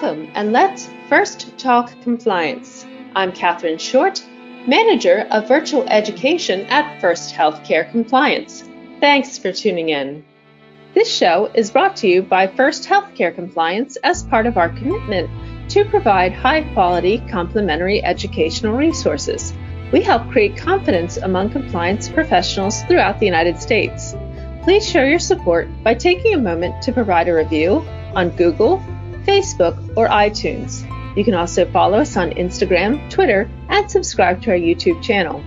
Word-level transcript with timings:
Welcome, 0.00 0.30
and 0.34 0.52
let's 0.52 0.88
first 1.08 1.58
talk 1.58 1.90
compliance. 2.02 2.86
I'm 3.16 3.32
Catherine 3.32 3.78
Short, 3.78 4.24
Manager 4.64 5.26
of 5.32 5.48
Virtual 5.48 5.88
Education 5.88 6.66
at 6.66 7.00
First 7.00 7.34
Healthcare 7.34 7.90
Compliance. 7.90 8.62
Thanks 9.00 9.38
for 9.38 9.50
tuning 9.50 9.88
in. 9.88 10.24
This 10.94 11.12
show 11.12 11.50
is 11.52 11.72
brought 11.72 11.96
to 11.96 12.06
you 12.06 12.22
by 12.22 12.46
First 12.46 12.88
Healthcare 12.88 13.34
Compliance 13.34 13.96
as 14.04 14.22
part 14.22 14.46
of 14.46 14.56
our 14.56 14.68
commitment 14.68 15.28
to 15.70 15.84
provide 15.84 16.32
high 16.32 16.62
quality 16.74 17.18
complementary 17.28 18.00
educational 18.04 18.76
resources. 18.76 19.52
We 19.90 20.00
help 20.02 20.30
create 20.30 20.56
confidence 20.56 21.16
among 21.16 21.50
compliance 21.50 22.08
professionals 22.08 22.82
throughout 22.84 23.18
the 23.18 23.26
United 23.26 23.60
States. 23.60 24.14
Please 24.62 24.88
show 24.88 25.02
your 25.02 25.18
support 25.18 25.66
by 25.82 25.94
taking 25.94 26.34
a 26.34 26.38
moment 26.38 26.82
to 26.82 26.92
provide 26.92 27.26
a 27.26 27.34
review 27.34 27.84
on 28.14 28.30
Google, 28.30 28.80
Facebook, 29.28 29.76
or 29.94 30.08
iTunes. 30.08 30.88
You 31.14 31.22
can 31.22 31.34
also 31.34 31.70
follow 31.70 31.98
us 31.98 32.16
on 32.16 32.30
Instagram, 32.30 33.10
Twitter, 33.10 33.46
and 33.68 33.90
subscribe 33.90 34.40
to 34.42 34.52
our 34.52 34.56
YouTube 34.56 35.02
channel. 35.02 35.44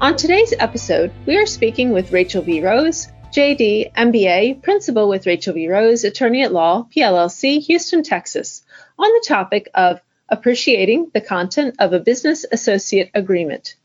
On 0.00 0.16
today's 0.16 0.52
episode, 0.58 1.12
we 1.24 1.36
are 1.36 1.46
speaking 1.46 1.92
with 1.92 2.10
Rachel 2.10 2.42
V. 2.42 2.60
Rose, 2.60 3.06
JD, 3.32 3.92
MBA, 3.92 4.62
Principal 4.64 5.08
with 5.08 5.26
Rachel 5.26 5.54
V. 5.54 5.68
Rose, 5.68 6.02
Attorney 6.02 6.42
at 6.42 6.52
Law, 6.52 6.88
PLLC, 6.90 7.60
Houston, 7.60 8.02
Texas, 8.02 8.64
on 8.98 9.08
the 9.08 9.24
topic 9.28 9.68
of 9.74 10.00
appreciating 10.28 11.12
the 11.14 11.20
content 11.20 11.76
of 11.78 11.92
a 11.92 12.00
business 12.00 12.44
associate 12.50 13.12
agreement. 13.14 13.76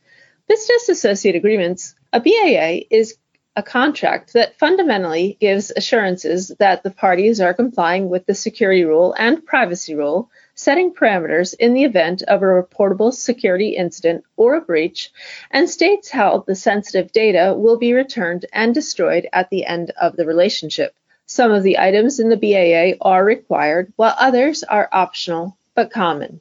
Business 0.48 0.90
associate 0.90 1.36
agreements, 1.36 1.94
a 2.12 2.20
BAA, 2.20 2.88
is 2.90 3.16
a 3.60 3.64
contract 3.64 4.32
that 4.32 4.58
fundamentally 4.58 5.36
gives 5.42 5.70
assurances 5.76 6.48
that 6.60 6.82
the 6.82 6.90
parties 6.90 7.42
are 7.42 7.54
complying 7.54 8.08
with 8.08 8.26
the 8.26 8.34
security 8.34 8.86
rule 8.86 9.14
and 9.20 9.46
privacy 9.46 9.94
rule, 9.94 10.32
setting 10.56 10.94
parameters 10.94 11.54
in 11.60 11.74
the 11.74 11.84
event 11.84 12.22
of 12.22 12.42
a 12.42 12.46
reportable 12.46 13.14
security 13.14 13.76
incident 13.76 14.24
or 14.38 14.56
a 14.56 14.62
breach, 14.62 15.12
and 15.52 15.70
states 15.70 16.10
how 16.10 16.46
the 16.48 16.56
sensitive 16.56 17.12
data 17.12 17.54
will 17.54 17.78
be 17.78 17.92
returned 17.92 18.46
and 18.54 18.74
destroyed 18.74 19.28
at 19.34 19.50
the 19.50 19.66
end 19.66 19.92
of 20.02 20.16
the 20.16 20.26
relationship. 20.26 20.96
Some 21.26 21.52
of 21.52 21.64
the 21.64 21.80
items 21.80 22.18
in 22.22 22.30
the 22.30 22.38
BAA 22.38 22.98
are 23.02 23.26
required, 23.26 23.92
while 23.98 24.16
others 24.18 24.64
are 24.64 24.88
optional 24.94 25.58
but 25.76 25.92
common. 25.92 26.40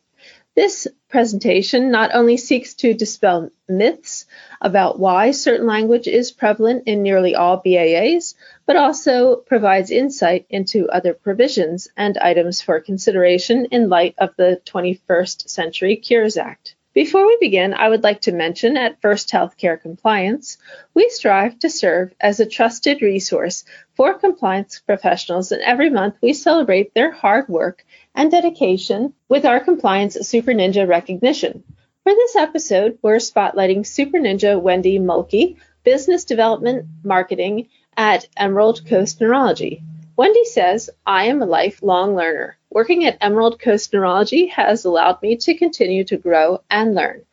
This 0.55 0.87
presentation 1.09 1.91
not 1.91 2.15
only 2.15 2.37
seeks 2.37 2.75
to 2.75 2.95
dispel 2.95 3.51
myths 3.69 4.27
about 4.61 4.99
why 4.99 5.31
certain 5.31 5.67
language 5.67 6.07
is 6.07 6.33
prevalent 6.33 6.85
in 6.87 7.03
nearly 7.03 7.35
all 7.35 7.63
BAAs, 7.63 8.35
but 8.67 8.77
also 8.77 9.37
provides 9.37 9.91
insight 9.91 10.47
into 10.51 10.89
other 10.91 11.15
provisions 11.15 11.89
and 11.97 12.19
items 12.19 12.61
for 12.61 12.81
consideration 12.81 13.67
in 13.67 13.89
light 13.89 14.15
of 14.19 14.37
the 14.37 14.61
21st 14.67 15.49
Century 15.49 15.97
Cures 15.97 16.37
Act. 16.37 16.75
Before 16.99 17.29
we 17.29 17.37
begin, 17.39 17.75
I 17.75 17.89
would 17.89 18.03
like 18.03 18.23
to 18.23 18.33
mention 18.33 18.77
at 18.77 19.01
First 19.01 19.31
Healthcare 19.31 19.81
Compliance, 19.81 20.59
we 20.95 21.09
strive 21.11 21.57
to 21.61 21.71
serve 21.71 22.13
as 22.21 22.41
a 22.41 22.45
trusted 22.45 23.03
resource 23.03 23.65
for 23.95 24.19
compliance 24.19 24.81
professionals, 24.81 25.53
and 25.53 25.63
every 25.63 25.91
month 25.91 26.17
we 26.21 26.33
celebrate 26.33 26.95
their 26.95 27.13
hard 27.13 27.49
work 27.49 27.87
and 28.17 28.33
dedication 28.33 29.15
with 29.29 29.45
our 29.45 29.61
Compliance 29.61 30.15
Super 30.23 30.51
Ninja 30.51 30.89
recognition. 30.89 31.63
For 32.03 32.13
this 32.13 32.35
episode, 32.35 32.99
we're 33.01 33.19
spotlighting 33.19 33.87
Super 33.87 34.19
Ninja 34.19 34.61
Wendy 34.61 34.99
Mulkey, 34.99 35.57
Business 35.85 36.25
Development 36.25 36.85
Marketing 37.05 37.69
at 37.97 38.27
Emerald 38.37 38.85
Coast 38.87 39.21
Neurology. 39.21 39.85
Wendy 40.17 40.45
says, 40.47 40.91
I 41.07 41.27
am 41.27 41.43
a 41.43 41.47
lifelong 41.47 42.17
learner. 42.17 42.58
Working 42.71 43.07
at 43.07 43.17
Emerald 43.23 43.59
Coast 43.59 43.95
Neurology 43.95 44.49
has 44.49 44.85
allowed 44.85 45.23
me 45.23 45.37
to 45.37 45.57
continue 45.57 46.05
to 46.05 46.19
grow 46.19 46.63
and 46.71 46.95
learn. 46.95 47.25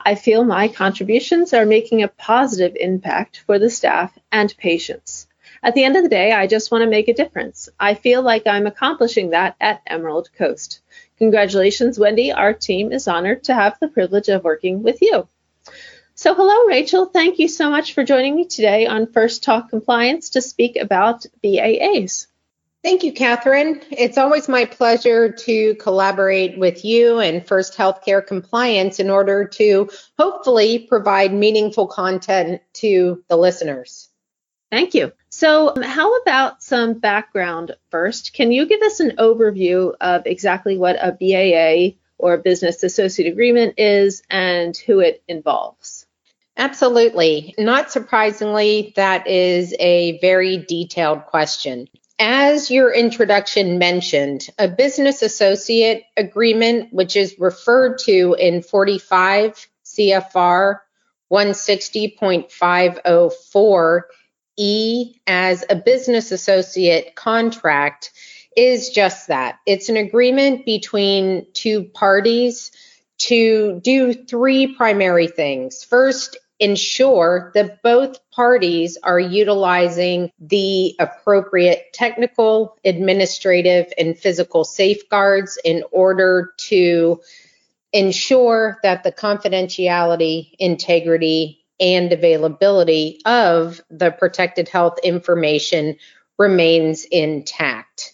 I 0.00 0.14
feel 0.14 0.44
my 0.44 0.68
contributions 0.68 1.52
are 1.52 1.66
making 1.66 2.02
a 2.02 2.08
positive 2.08 2.76
impact 2.78 3.40
for 3.44 3.58
the 3.58 3.70
staff 3.70 4.16
and 4.30 4.56
patients. 4.56 5.26
At 5.64 5.74
the 5.74 5.82
end 5.82 5.96
of 5.96 6.04
the 6.04 6.08
day, 6.08 6.30
I 6.30 6.46
just 6.46 6.70
want 6.70 6.82
to 6.82 6.90
make 6.90 7.08
a 7.08 7.14
difference. 7.14 7.68
I 7.80 7.94
feel 7.94 8.22
like 8.22 8.46
I'm 8.46 8.68
accomplishing 8.68 9.30
that 9.30 9.56
at 9.60 9.82
Emerald 9.84 10.30
Coast. 10.38 10.80
Congratulations, 11.18 11.98
Wendy. 11.98 12.32
Our 12.32 12.52
team 12.52 12.92
is 12.92 13.08
honored 13.08 13.44
to 13.44 13.54
have 13.54 13.76
the 13.80 13.88
privilege 13.88 14.28
of 14.28 14.44
working 14.44 14.84
with 14.84 15.02
you. 15.02 15.26
So, 16.14 16.34
hello, 16.34 16.66
Rachel. 16.66 17.06
Thank 17.06 17.40
you 17.40 17.48
so 17.48 17.68
much 17.68 17.94
for 17.94 18.04
joining 18.04 18.36
me 18.36 18.44
today 18.44 18.86
on 18.86 19.10
First 19.10 19.42
Talk 19.42 19.70
Compliance 19.70 20.30
to 20.30 20.40
speak 20.40 20.76
about 20.76 21.26
BAAs. 21.42 22.28
Thank 22.84 23.02
you, 23.02 23.14
Catherine. 23.14 23.80
It's 23.90 24.18
always 24.18 24.46
my 24.46 24.66
pleasure 24.66 25.32
to 25.32 25.74
collaborate 25.76 26.58
with 26.58 26.84
you 26.84 27.18
and 27.18 27.44
First 27.44 27.78
Healthcare 27.78 28.24
Compliance 28.24 29.00
in 29.00 29.08
order 29.08 29.46
to 29.54 29.88
hopefully 30.18 30.80
provide 30.80 31.32
meaningful 31.32 31.86
content 31.86 32.60
to 32.74 33.24
the 33.28 33.38
listeners. 33.38 34.10
Thank 34.70 34.92
you. 34.92 35.12
So, 35.30 35.72
how 35.82 36.14
about 36.16 36.62
some 36.62 36.98
background 36.98 37.74
first? 37.90 38.34
Can 38.34 38.52
you 38.52 38.66
give 38.66 38.82
us 38.82 39.00
an 39.00 39.12
overview 39.16 39.94
of 39.98 40.26
exactly 40.26 40.76
what 40.76 40.96
a 41.00 41.12
BAA 41.12 41.96
or 42.18 42.34
a 42.34 42.42
business 42.42 42.82
associate 42.82 43.32
agreement 43.32 43.78
is 43.78 44.22
and 44.28 44.76
who 44.76 45.00
it 45.00 45.22
involves? 45.26 46.04
Absolutely. 46.58 47.54
Not 47.56 47.90
surprisingly, 47.90 48.92
that 48.96 49.26
is 49.26 49.74
a 49.80 50.18
very 50.20 50.58
detailed 50.58 51.24
question. 51.24 51.88
As 52.18 52.70
your 52.70 52.92
introduction 52.92 53.78
mentioned, 53.78 54.48
a 54.58 54.68
business 54.68 55.22
associate 55.22 56.04
agreement, 56.16 56.92
which 56.92 57.16
is 57.16 57.36
referred 57.38 57.98
to 58.04 58.36
in 58.38 58.62
45 58.62 59.66
CFR 59.84 60.78
160.504, 61.32 64.00
E 64.56 65.16
as 65.26 65.64
a 65.68 65.74
business 65.74 66.30
associate 66.30 67.16
contract 67.16 68.12
is 68.56 68.90
just 68.90 69.26
that. 69.28 69.58
It's 69.66 69.88
an 69.88 69.96
agreement 69.96 70.64
between 70.64 71.46
two 71.54 71.82
parties 71.84 72.70
to 73.18 73.80
do 73.82 74.14
three 74.14 74.76
primary 74.76 75.26
things. 75.26 75.82
First, 75.82 76.36
ensure 76.64 77.52
that 77.54 77.82
both 77.82 78.18
parties 78.30 78.96
are 79.02 79.20
utilizing 79.20 80.30
the 80.40 80.96
appropriate 80.98 81.92
technical, 81.92 82.78
administrative, 82.84 83.92
and 83.98 84.18
physical 84.18 84.64
safeguards 84.64 85.58
in 85.62 85.84
order 85.92 86.54
to 86.56 87.20
ensure 87.92 88.78
that 88.82 89.04
the 89.04 89.12
confidentiality, 89.12 90.52
integrity, 90.58 91.64
and 91.78 92.12
availability 92.12 93.20
of 93.26 93.82
the 93.90 94.10
protected 94.10 94.68
health 94.68 94.98
information 95.04 95.96
remains 96.38 97.04
intact. 97.04 98.13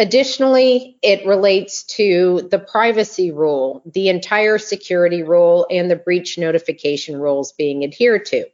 Additionally, 0.00 0.96
it 1.02 1.26
relates 1.26 1.82
to 1.82 2.48
the 2.50 2.58
privacy 2.58 3.32
rule, 3.32 3.82
the 3.84 4.08
entire 4.08 4.56
security 4.56 5.22
rule, 5.22 5.66
and 5.70 5.90
the 5.90 5.96
breach 5.96 6.38
notification 6.38 7.20
rules 7.20 7.52
being 7.52 7.84
adhered 7.84 8.24
to. 8.24 8.46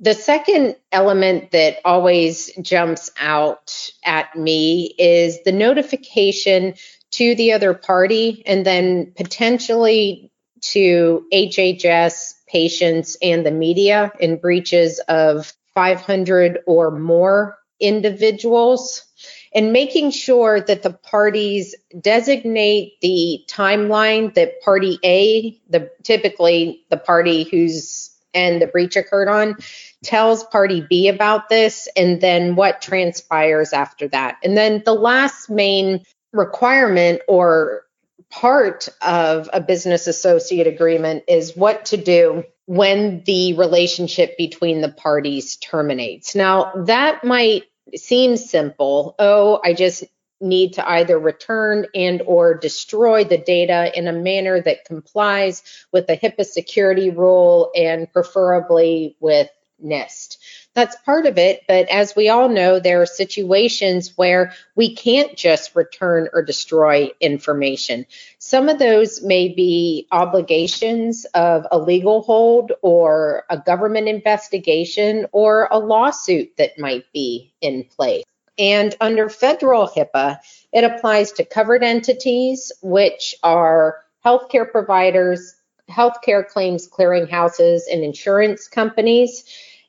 The 0.00 0.14
second 0.14 0.76
element 0.90 1.50
that 1.50 1.80
always 1.84 2.50
jumps 2.62 3.10
out 3.20 3.90
at 4.06 4.34
me 4.36 4.94
is 4.98 5.42
the 5.44 5.52
notification 5.52 6.76
to 7.10 7.34
the 7.34 7.52
other 7.52 7.74
party 7.74 8.42
and 8.46 8.64
then 8.64 9.12
potentially 9.14 10.32
to 10.62 11.26
HHS 11.30 12.32
patients 12.48 13.18
and 13.20 13.44
the 13.44 13.50
media 13.50 14.12
in 14.18 14.38
breaches 14.38 14.98
of 15.10 15.52
500 15.74 16.60
or 16.66 16.90
more 16.90 17.58
individuals 17.80 19.05
and 19.54 19.72
making 19.72 20.10
sure 20.10 20.60
that 20.60 20.82
the 20.82 20.92
parties 20.92 21.74
designate 22.00 23.00
the 23.00 23.44
timeline 23.48 24.34
that 24.34 24.60
party 24.62 24.98
A, 25.04 25.60
the 25.68 25.90
typically 26.02 26.84
the 26.90 26.96
party 26.96 27.44
who's 27.44 28.12
and 28.34 28.60
the 28.60 28.66
breach 28.66 28.96
occurred 28.96 29.28
on, 29.28 29.56
tells 30.04 30.44
party 30.44 30.86
B 30.88 31.08
about 31.08 31.48
this 31.48 31.88
and 31.96 32.20
then 32.20 32.54
what 32.54 32.82
transpires 32.82 33.72
after 33.72 34.08
that. 34.08 34.36
And 34.44 34.56
then 34.56 34.82
the 34.84 34.94
last 34.94 35.48
main 35.48 36.04
requirement 36.32 37.22
or 37.28 37.82
part 38.30 38.88
of 39.00 39.48
a 39.52 39.60
business 39.60 40.06
associate 40.06 40.66
agreement 40.66 41.24
is 41.28 41.56
what 41.56 41.86
to 41.86 41.96
do 41.96 42.44
when 42.66 43.22
the 43.24 43.54
relationship 43.54 44.36
between 44.36 44.80
the 44.80 44.90
parties 44.90 45.56
terminates. 45.56 46.34
Now, 46.34 46.72
that 46.86 47.24
might 47.24 47.64
seem 47.94 48.36
simple. 48.36 49.14
Oh, 49.18 49.60
I 49.64 49.74
just 49.74 50.04
need 50.40 50.74
to 50.74 50.88
either 50.88 51.18
return 51.18 51.86
and 51.94 52.22
or 52.22 52.54
destroy 52.54 53.24
the 53.24 53.38
data 53.38 53.90
in 53.96 54.06
a 54.06 54.12
manner 54.12 54.60
that 54.60 54.84
complies 54.84 55.62
with 55.92 56.06
the 56.06 56.16
HIPAA 56.16 56.44
security 56.44 57.10
rule 57.10 57.70
and 57.74 58.12
preferably 58.12 59.16
with 59.20 59.48
NIST. 59.82 60.38
That's 60.76 60.94
part 61.06 61.24
of 61.24 61.38
it. 61.38 61.62
But 61.66 61.88
as 61.88 62.14
we 62.14 62.28
all 62.28 62.50
know, 62.50 62.78
there 62.78 63.00
are 63.00 63.06
situations 63.06 64.12
where 64.16 64.52
we 64.74 64.94
can't 64.94 65.34
just 65.34 65.74
return 65.74 66.28
or 66.34 66.42
destroy 66.42 67.10
information. 67.18 68.04
Some 68.38 68.68
of 68.68 68.78
those 68.78 69.22
may 69.22 69.48
be 69.48 70.06
obligations 70.12 71.24
of 71.32 71.66
a 71.72 71.78
legal 71.78 72.20
hold 72.20 72.72
or 72.82 73.44
a 73.48 73.56
government 73.56 74.06
investigation 74.06 75.26
or 75.32 75.66
a 75.70 75.78
lawsuit 75.78 76.54
that 76.58 76.78
might 76.78 77.10
be 77.10 77.54
in 77.62 77.84
place. 77.84 78.24
And 78.58 78.94
under 79.00 79.30
federal 79.30 79.88
HIPAA, 79.88 80.40
it 80.72 80.84
applies 80.84 81.32
to 81.32 81.44
covered 81.46 81.84
entities, 81.84 82.70
which 82.82 83.34
are 83.42 83.96
healthcare 84.24 84.70
providers, 84.70 85.54
healthcare 85.90 86.46
claims 86.46 86.86
clearinghouses, 86.86 87.82
and 87.90 88.04
insurance 88.04 88.68
companies 88.68 89.44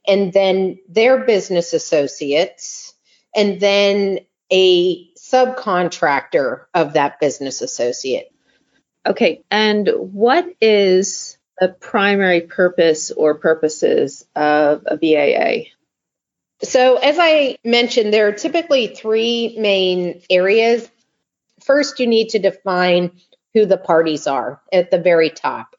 and 0.07 0.31
then 0.31 0.80
their 0.88 1.19
business 1.25 1.74
associates, 1.74 2.94
and 3.36 3.59
then 3.59 4.19
a 4.51 5.12
subcontractor 5.13 6.65
of 6.74 6.94
that 6.94 7.19
business 7.19 7.62
associate. 7.62 8.31
Okay, 9.06 9.44
and 9.51 9.89
what 9.95 10.48
is 10.62 11.38
the 11.59 11.69
primary 11.69 12.42
purpose 12.42 13.12
or 13.12 13.36
purposes 13.36 14.25
of 14.36 14.83
a 14.86 14.98
BAA? 14.98 15.69
So, 16.63 16.98
as 16.98 17.18
I 17.19 17.57
mentioned, 17.63 18.13
there 18.13 18.27
are 18.27 18.33
typically 18.33 18.88
three 18.88 19.56
main 19.60 20.21
areas. 20.30 20.89
First, 21.63 22.00
you 22.00 22.07
need 22.07 22.30
to 22.30 22.39
define 22.39 23.12
who 23.53 23.65
the 23.65 23.77
parties 23.77 24.27
are 24.27 24.62
at 24.71 24.92
the 24.92 25.00
very 25.00 25.30
top 25.30 25.75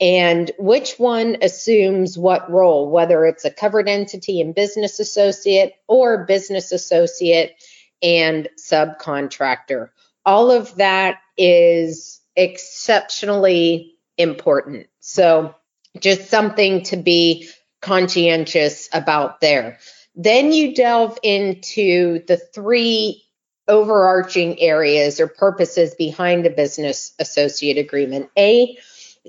and 0.00 0.50
which 0.58 0.94
one 0.98 1.36
assumes 1.42 2.16
what 2.16 2.50
role, 2.50 2.90
whether 2.90 3.26
it's 3.26 3.44
a 3.44 3.50
covered 3.50 3.88
entity 3.88 4.40
and 4.40 4.54
business 4.54 4.98
associate 4.98 5.74
or 5.86 6.24
business 6.24 6.72
associate 6.72 7.54
and 8.02 8.48
subcontractor. 8.58 9.90
All 10.24 10.50
of 10.50 10.74
that 10.76 11.18
is 11.36 12.20
exceptionally 12.34 13.94
important. 14.16 14.86
So, 15.00 15.54
just 15.98 16.30
something 16.30 16.84
to 16.84 16.96
be 16.96 17.48
conscientious 17.82 18.88
about 18.92 19.40
there. 19.40 19.78
Then 20.14 20.52
you 20.52 20.74
delve 20.74 21.18
into 21.22 22.24
the 22.26 22.36
three 22.36 23.24
overarching 23.66 24.60
areas 24.60 25.20
or 25.20 25.28
purposes 25.28 25.94
behind 25.94 26.46
a 26.46 26.50
business 26.50 27.12
associate 27.18 27.78
agreement. 27.78 28.30
A, 28.36 28.76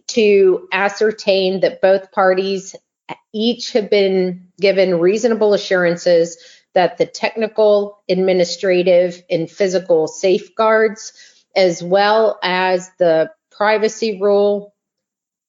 to 0.07 0.67
ascertain 0.71 1.61
that 1.61 1.81
both 1.81 2.11
parties 2.11 2.75
each 3.33 3.73
have 3.73 3.89
been 3.89 4.47
given 4.59 4.99
reasonable 4.99 5.53
assurances 5.53 6.37
that 6.73 6.97
the 6.97 7.05
technical, 7.05 8.01
administrative, 8.07 9.21
and 9.29 9.49
physical 9.49 10.07
safeguards, 10.07 11.13
as 11.55 11.83
well 11.83 12.39
as 12.41 12.89
the 12.97 13.31
privacy 13.51 14.19
rule, 14.21 14.73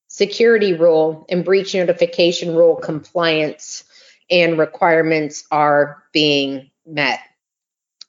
security 0.08 0.74
rule, 0.74 1.24
and 1.28 1.44
breach 1.44 1.74
notification 1.74 2.54
rule 2.56 2.76
compliance 2.76 3.84
and 4.30 4.58
requirements 4.58 5.44
are 5.50 6.02
being 6.12 6.70
met. 6.86 7.20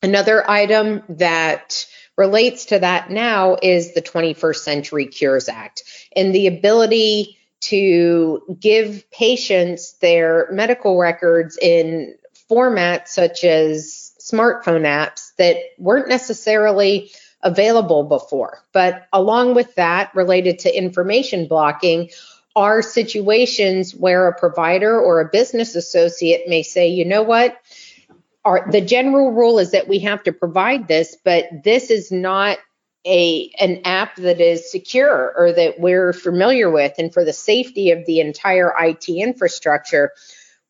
Another 0.02 0.50
item 0.50 1.04
that 1.10 1.86
relates 2.18 2.66
to 2.66 2.80
that 2.80 3.10
now 3.10 3.58
is 3.62 3.94
the 3.94 4.02
21st 4.02 4.58
Century 4.58 5.08
Cures 5.08 5.50
Act 5.50 5.84
and 6.16 6.34
the 6.34 6.48
ability 6.48 7.38
to 7.62 8.58
give 8.60 9.10
patients 9.10 9.94
their 9.94 10.50
medical 10.52 10.98
records 10.98 11.58
in 11.62 12.16
formats 12.50 13.08
such 13.08 13.44
as 13.44 14.12
smartphone 14.20 14.84
apps 14.84 15.34
that 15.38 15.58
weren't 15.78 16.10
necessarily 16.10 17.12
available 17.42 18.04
before. 18.04 18.64
But 18.74 19.08
along 19.12 19.56
with 19.56 19.76
that, 19.76 20.14
related 20.14 20.60
to 20.60 20.76
information 20.76 21.48
blocking, 21.48 22.10
are 22.56 22.82
situations 22.82 23.96
where 23.96 24.28
a 24.28 24.38
provider 24.38 25.00
or 25.00 25.22
a 25.22 25.30
business 25.30 25.76
associate 25.76 26.48
may 26.48 26.64
say, 26.64 26.90
you 26.90 27.06
know 27.06 27.24
what? 27.24 27.60
The 28.46 28.82
general 28.82 29.32
rule 29.32 29.60
is 29.60 29.72
that 29.72 29.88
we 29.88 30.00
have 30.00 30.24
to 30.24 30.34
provide 30.34 30.88
this, 30.88 31.18
but 31.24 31.46
this 31.64 31.90
is 31.90 32.12
not 32.12 32.58
a 33.06 33.52
an 33.60 33.82
app 33.84 34.16
that 34.16 34.40
is 34.40 34.72
secure 34.72 35.34
or 35.36 35.52
that 35.52 35.80
we're 35.80 36.14
familiar 36.14 36.72
with 36.72 36.94
and 36.98 37.14
for 37.14 37.26
the 37.26 37.34
safety 37.34 37.92
of 37.92 38.06
the 38.06 38.22
entire 38.22 38.74
IT 38.80 39.10
infrastructure 39.10 40.12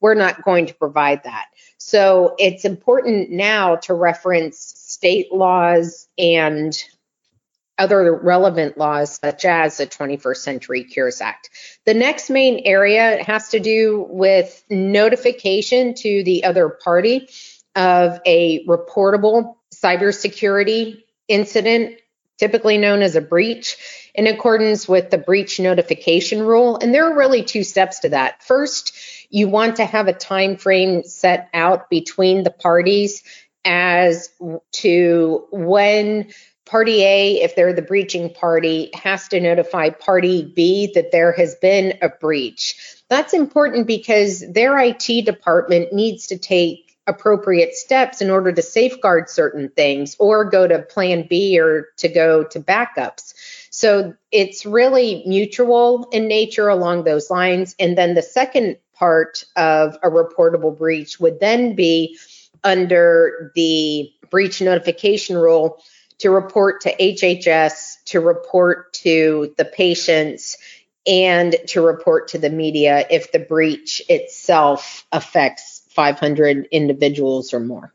we're 0.04 0.16
not 0.16 0.44
going 0.44 0.66
to 0.66 0.74
provide 0.76 1.24
that. 1.24 1.46
So 1.78 2.36
it's 2.38 2.66
important 2.66 3.32
now 3.32 3.78
to 3.78 3.94
reference 3.94 4.58
state 4.60 5.32
laws 5.32 6.10
and 6.18 6.78
other 7.78 8.14
relevant 8.14 8.78
laws 8.78 9.18
such 9.24 9.46
as 9.46 9.78
the 9.78 9.88
21st 9.88 10.38
Century 10.38 10.84
Cures 10.84 11.22
Act. 11.22 11.50
The 11.86 11.94
next 11.94 12.30
main 12.30 12.64
area 12.66 13.24
has 13.24 13.50
to 13.50 13.62
do 13.62 14.06
with 14.10 14.62
notification 14.70 15.94
to 15.96 16.24
the 16.26 16.44
other 16.44 16.68
party 16.68 17.30
of 17.76 18.20
a 18.26 18.66
reportable 18.66 19.56
cybersecurity 19.74 21.04
incident 21.28 21.98
typically 22.38 22.78
known 22.78 23.02
as 23.02 23.16
a 23.16 23.22
breach, 23.22 23.78
in 24.14 24.28
accordance 24.28 24.88
with 24.88 25.10
the 25.10 25.18
breach 25.18 25.60
notification 25.60 26.42
rule. 26.42 26.78
And 26.78 26.94
there 26.94 27.06
are 27.10 27.18
really 27.18 27.44
two 27.44 27.64
steps 27.64 28.00
to 28.00 28.10
that. 28.10 28.44
First, 28.44 28.94
you 29.30 29.48
want 29.48 29.78
to 29.78 29.86
have 29.86 30.08
a 30.08 30.14
time 30.14 30.58
frame 30.58 31.04
set 31.04 31.50
out 31.54 31.90
between 31.90 32.44
the 32.44 32.52
parties 32.52 33.24
as 33.66 34.30
to 34.74 35.48
when 35.52 36.34
party 36.66 37.04
A, 37.04 37.42
if 37.42 37.56
they're 37.56 37.74
the 37.74 37.82
breaching 37.82 38.34
party, 38.34 38.90
has 38.94 39.28
to 39.30 39.40
notify 39.40 39.90
party 39.90 40.44
B 40.44 40.92
that 40.96 41.12
there 41.12 41.32
has 41.32 41.56
been 41.56 41.98
a 42.02 42.10
breach. 42.10 42.76
That's 43.10 43.34
important 43.34 43.88
because 43.88 44.44
their 44.52 44.78
IT 44.80 45.26
department 45.26 45.94
needs 45.94 46.28
to 46.28 46.38
take 46.38 46.83
appropriate 47.06 47.74
steps 47.76 48.22
in 48.22 48.30
order 48.30 48.52
to 48.52 48.62
safeguard 48.62 49.30
certain 49.30 49.70
things 49.70 50.16
or 50.20 50.46
go 50.46 50.68
to 50.68 50.80
plan 50.80 51.28
B 51.30 51.60
or 51.60 51.88
to 51.98 52.08
go 52.08 52.44
to 52.46 52.60
backups. 52.60 53.34
So 53.70 54.14
it's 54.32 54.66
really 54.66 55.24
mutual 55.26 56.08
in 56.12 56.28
nature 56.28 56.70
along 56.70 57.04
those 57.04 57.30
lines. 57.30 57.76
And 57.80 57.98
then 57.98 58.14
the 58.14 58.22
second 58.22 58.78
part 58.94 59.44
of 59.56 59.98
a 60.02 60.10
reportable 60.10 60.78
breach 60.78 61.20
would 61.20 61.40
then 61.40 61.76
be 61.76 62.18
under 62.64 63.52
the 63.56 64.12
breach 64.30 64.62
notification 64.62 65.38
rule 65.38 65.84
to 66.20 66.30
report 66.30 66.82
to 66.82 66.96
HHS, 66.96 68.04
to 68.06 68.22
report 68.22 68.94
to 68.94 69.54
the 69.58 69.66
patients, 69.66 70.58
and 71.06 71.56
to 71.68 71.82
report 71.82 72.30
to 72.30 72.38
the 72.38 72.50
media 72.50 73.06
if 73.10 73.32
the 73.32 73.40
breach 73.40 74.02
itself 74.08 75.06
affects 75.12 75.73
500 75.94 76.68
individuals 76.72 77.54
or 77.54 77.60
more. 77.60 77.94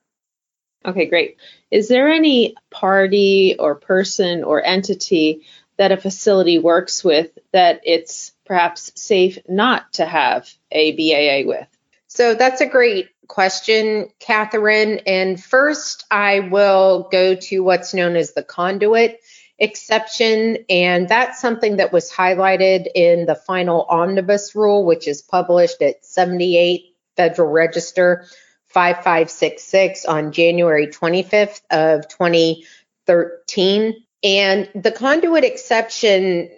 Okay, 0.85 1.07
great. 1.07 1.37
Is 1.71 1.89
there 1.89 2.09
any 2.09 2.55
party 2.71 3.57
or 3.59 3.75
person 3.75 4.45
or 4.45 4.65
entity 4.65 5.45
that 5.77 5.93
a 5.93 5.97
facility 5.97 6.59
works 6.59 7.05
with 7.05 7.31
that 7.53 7.81
it's 7.85 8.33
perhaps 8.47 8.93
safe 8.95 9.39
not 9.49 9.93
to 9.95 10.07
have 10.07 10.49
a 10.71 10.93
BAA 10.93 11.49
with? 11.49 11.67
So 12.07 12.35
that's 12.35 12.61
a 12.61 12.67
great 12.67 13.11
question, 13.27 14.09
Catherine. 14.19 15.01
And 15.07 15.43
first, 15.43 16.05
I 16.11 16.41
will 16.41 17.09
go 17.13 17.35
to 17.35 17.63
what's 17.63 17.93
known 17.93 18.17
as 18.17 18.33
the 18.33 18.43
conduit 18.43 19.21
exception. 19.59 20.59
And 20.71 21.09
that's 21.09 21.41
something 21.41 21.77
that 21.77 21.93
was 21.93 22.11
highlighted 22.11 22.87
in 22.95 23.27
the 23.27 23.35
final 23.35 23.83
omnibus 23.83 24.55
rule, 24.55 24.85
which 24.85 25.07
is 25.07 25.21
published 25.21 25.83
at 25.83 26.05
78 26.05 26.95
Federal 27.19 27.51
Register 27.51 28.25
5566 28.69 30.05
on 30.05 30.33
January 30.33 30.87
25th 30.87 31.61
of 31.71 32.07
2013. 32.09 33.95
And 34.23 34.69
the 34.75 34.93
conduit 34.93 35.45
exception 35.45 36.49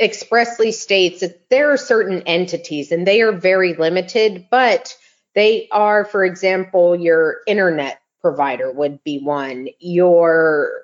expressly 0.00 0.72
states 0.72 1.20
that 1.20 1.48
there 1.50 1.70
are 1.70 1.76
certain 1.76 2.22
entities 2.22 2.92
and 2.92 3.06
they 3.06 3.20
are 3.20 3.32
very 3.32 3.74
limited, 3.74 4.46
but 4.50 4.96
they 5.34 5.68
are, 5.70 6.06
for 6.06 6.24
example, 6.24 6.96
your 6.96 7.36
internet 7.46 8.00
provider 8.22 8.72
would 8.72 9.04
be 9.04 9.18
one, 9.18 9.68
your 9.78 10.82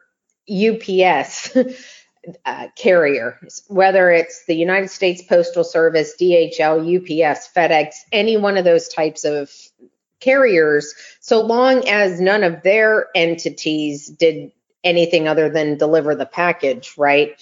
UPS 0.48 1.56
uh, 2.44 2.68
carrier, 2.76 3.38
whether 3.68 4.10
it's 4.10 4.46
the 4.46 4.54
United 4.54 4.88
States 4.88 5.22
Postal 5.22 5.64
Service, 5.64 6.14
DHL, 6.20 6.80
UPS, 6.96 7.48
FedEx, 7.54 7.94
any 8.12 8.36
one 8.36 8.56
of 8.56 8.64
those 8.64 8.88
types 8.88 9.24
of 9.24 9.50
carriers, 10.20 10.94
so 11.20 11.40
long 11.40 11.88
as 11.88 12.20
none 12.20 12.44
of 12.44 12.62
their 12.62 13.08
entities 13.14 14.06
did 14.06 14.52
anything 14.84 15.28
other 15.28 15.48
than 15.48 15.78
deliver 15.78 16.14
the 16.14 16.26
package, 16.26 16.94
right? 16.96 17.40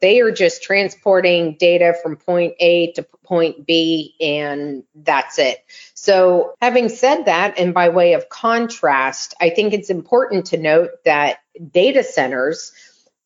They 0.00 0.20
are 0.20 0.32
just 0.32 0.62
transporting 0.62 1.56
data 1.58 1.94
from 2.02 2.16
point 2.16 2.54
A 2.60 2.92
to 2.92 3.02
point 3.24 3.66
B, 3.66 4.14
and 4.20 4.84
that's 4.94 5.38
it. 5.38 5.58
So, 5.94 6.54
having 6.60 6.88
said 6.88 7.24
that, 7.24 7.58
and 7.58 7.72
by 7.72 7.88
way 7.88 8.12
of 8.12 8.28
contrast, 8.28 9.34
I 9.40 9.50
think 9.50 9.72
it's 9.72 9.88
important 9.88 10.46
to 10.46 10.58
note 10.58 10.90
that 11.04 11.38
data 11.72 12.02
centers 12.02 12.72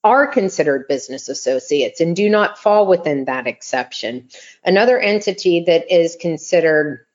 are 0.03 0.27
considered 0.27 0.89
business 0.89 1.29
associates 1.29 2.01
and 2.01 2.17
do 2.17 2.29
not 2.31 2.59
fall 2.59 2.87
within 2.87 3.27
that 3.27 3.47
exception. 3.47 4.29
Another 4.65 4.99
entity 4.99 5.65
that 5.67 5.93
is 5.95 6.17
considered 6.19 7.07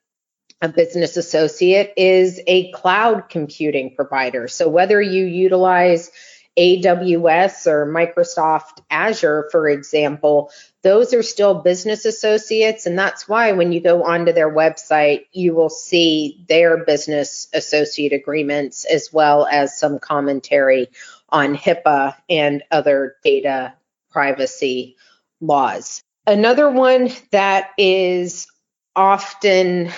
a 0.62 0.70
business 0.70 1.18
associate 1.18 1.94
is 1.98 2.40
a 2.48 2.72
cloud 2.72 3.30
computing 3.30 3.96
provider. 3.96 4.48
So, 4.48 4.70
whether 4.70 5.02
you 5.02 5.26
utilize 5.26 6.12
AWS 6.58 7.68
or 7.68 7.86
Microsoft 7.86 8.82
Azure, 8.90 9.50
for 9.52 9.68
example, 9.68 10.52
those 10.84 11.14
are 11.14 11.24
still 11.24 11.56
business 11.56 12.06
associates. 12.06 12.86
And 12.86 12.98
that's 12.98 13.28
why 13.28 13.52
when 13.52 13.74
you 13.74 13.82
go 13.82 14.04
onto 14.04 14.32
their 14.32 14.50
website, 14.50 15.26
you 15.34 15.54
will 15.54 15.70
see 15.70 16.46
their 16.48 16.86
business 16.86 17.48
associate 17.54 18.14
agreements 18.14 18.86
as 18.86 19.12
well 19.12 19.46
as 19.46 19.78
some 19.78 20.00
commentary 20.00 20.88
on 21.36 21.54
HIPAA 21.54 22.16
and 22.30 22.64
other 22.72 23.18
data 23.22 23.74
privacy 24.10 24.96
laws. 25.42 26.02
Another 26.26 26.70
one 26.70 27.12
that 27.32 27.72
is 27.78 28.48
often 28.96 29.92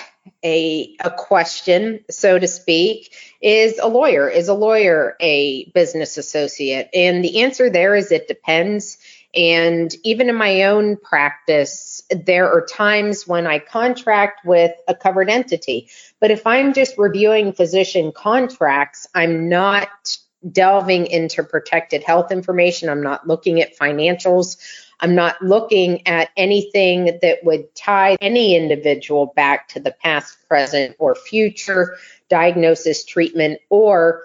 a, 0.44 0.96
a 1.00 1.12
question, 1.12 2.03
so 2.10 2.39
to 2.39 2.48
speak, 2.48 3.13
is 3.39 3.77
a 3.77 3.88
lawyer. 3.88 4.27
Is 4.27 4.48
a 4.48 4.56
lawyer 4.56 5.15
a 5.22 5.70
business 5.75 6.17
associate? 6.17 6.89
And 6.91 7.24
the 7.24 7.44
answer 7.44 7.70
there 7.70 7.96
is 7.96 8.12
it 8.12 8.27
depends. 8.27 8.98
And 9.36 9.94
even 10.03 10.29
in 10.29 10.36
my 10.36 10.63
own 10.63 10.98
practice, 10.98 12.01
there 12.10 12.51
are 12.51 12.65
times 12.65 13.27
when 13.27 13.46
I 13.46 13.60
contract 13.60 14.44
with 14.44 14.72
a 14.88 14.96
covered 14.96 15.29
entity. 15.29 15.91
But 16.20 16.32
if 16.32 16.48
I'm 16.48 16.74
just 16.74 16.98
reviewing 16.98 17.53
physician 17.53 18.12
contracts, 18.12 19.06
I'm 19.13 19.50
not 19.50 20.17
delving 20.51 21.08
into 21.08 21.44
protected 21.44 22.03
health 22.03 22.32
information. 22.32 22.89
I'm 22.89 23.03
not 23.03 23.27
looking 23.27 23.62
at 23.62 23.77
financials. 23.77 24.58
I'm 25.00 25.15
not 25.15 25.41
looking 25.41 26.08
at 26.08 26.29
anything 26.36 27.20
that 27.22 27.39
would 27.44 27.74
tie 27.75 28.17
any 28.22 28.56
individual 28.56 29.27
back 29.36 29.70
to 29.70 29.79
the 29.79 29.91
past, 29.91 30.38
present, 30.48 30.96
or 31.00 31.15
future 31.15 31.98
diagnosis, 32.29 33.06
treatment, 33.06 33.60
or 33.70 34.24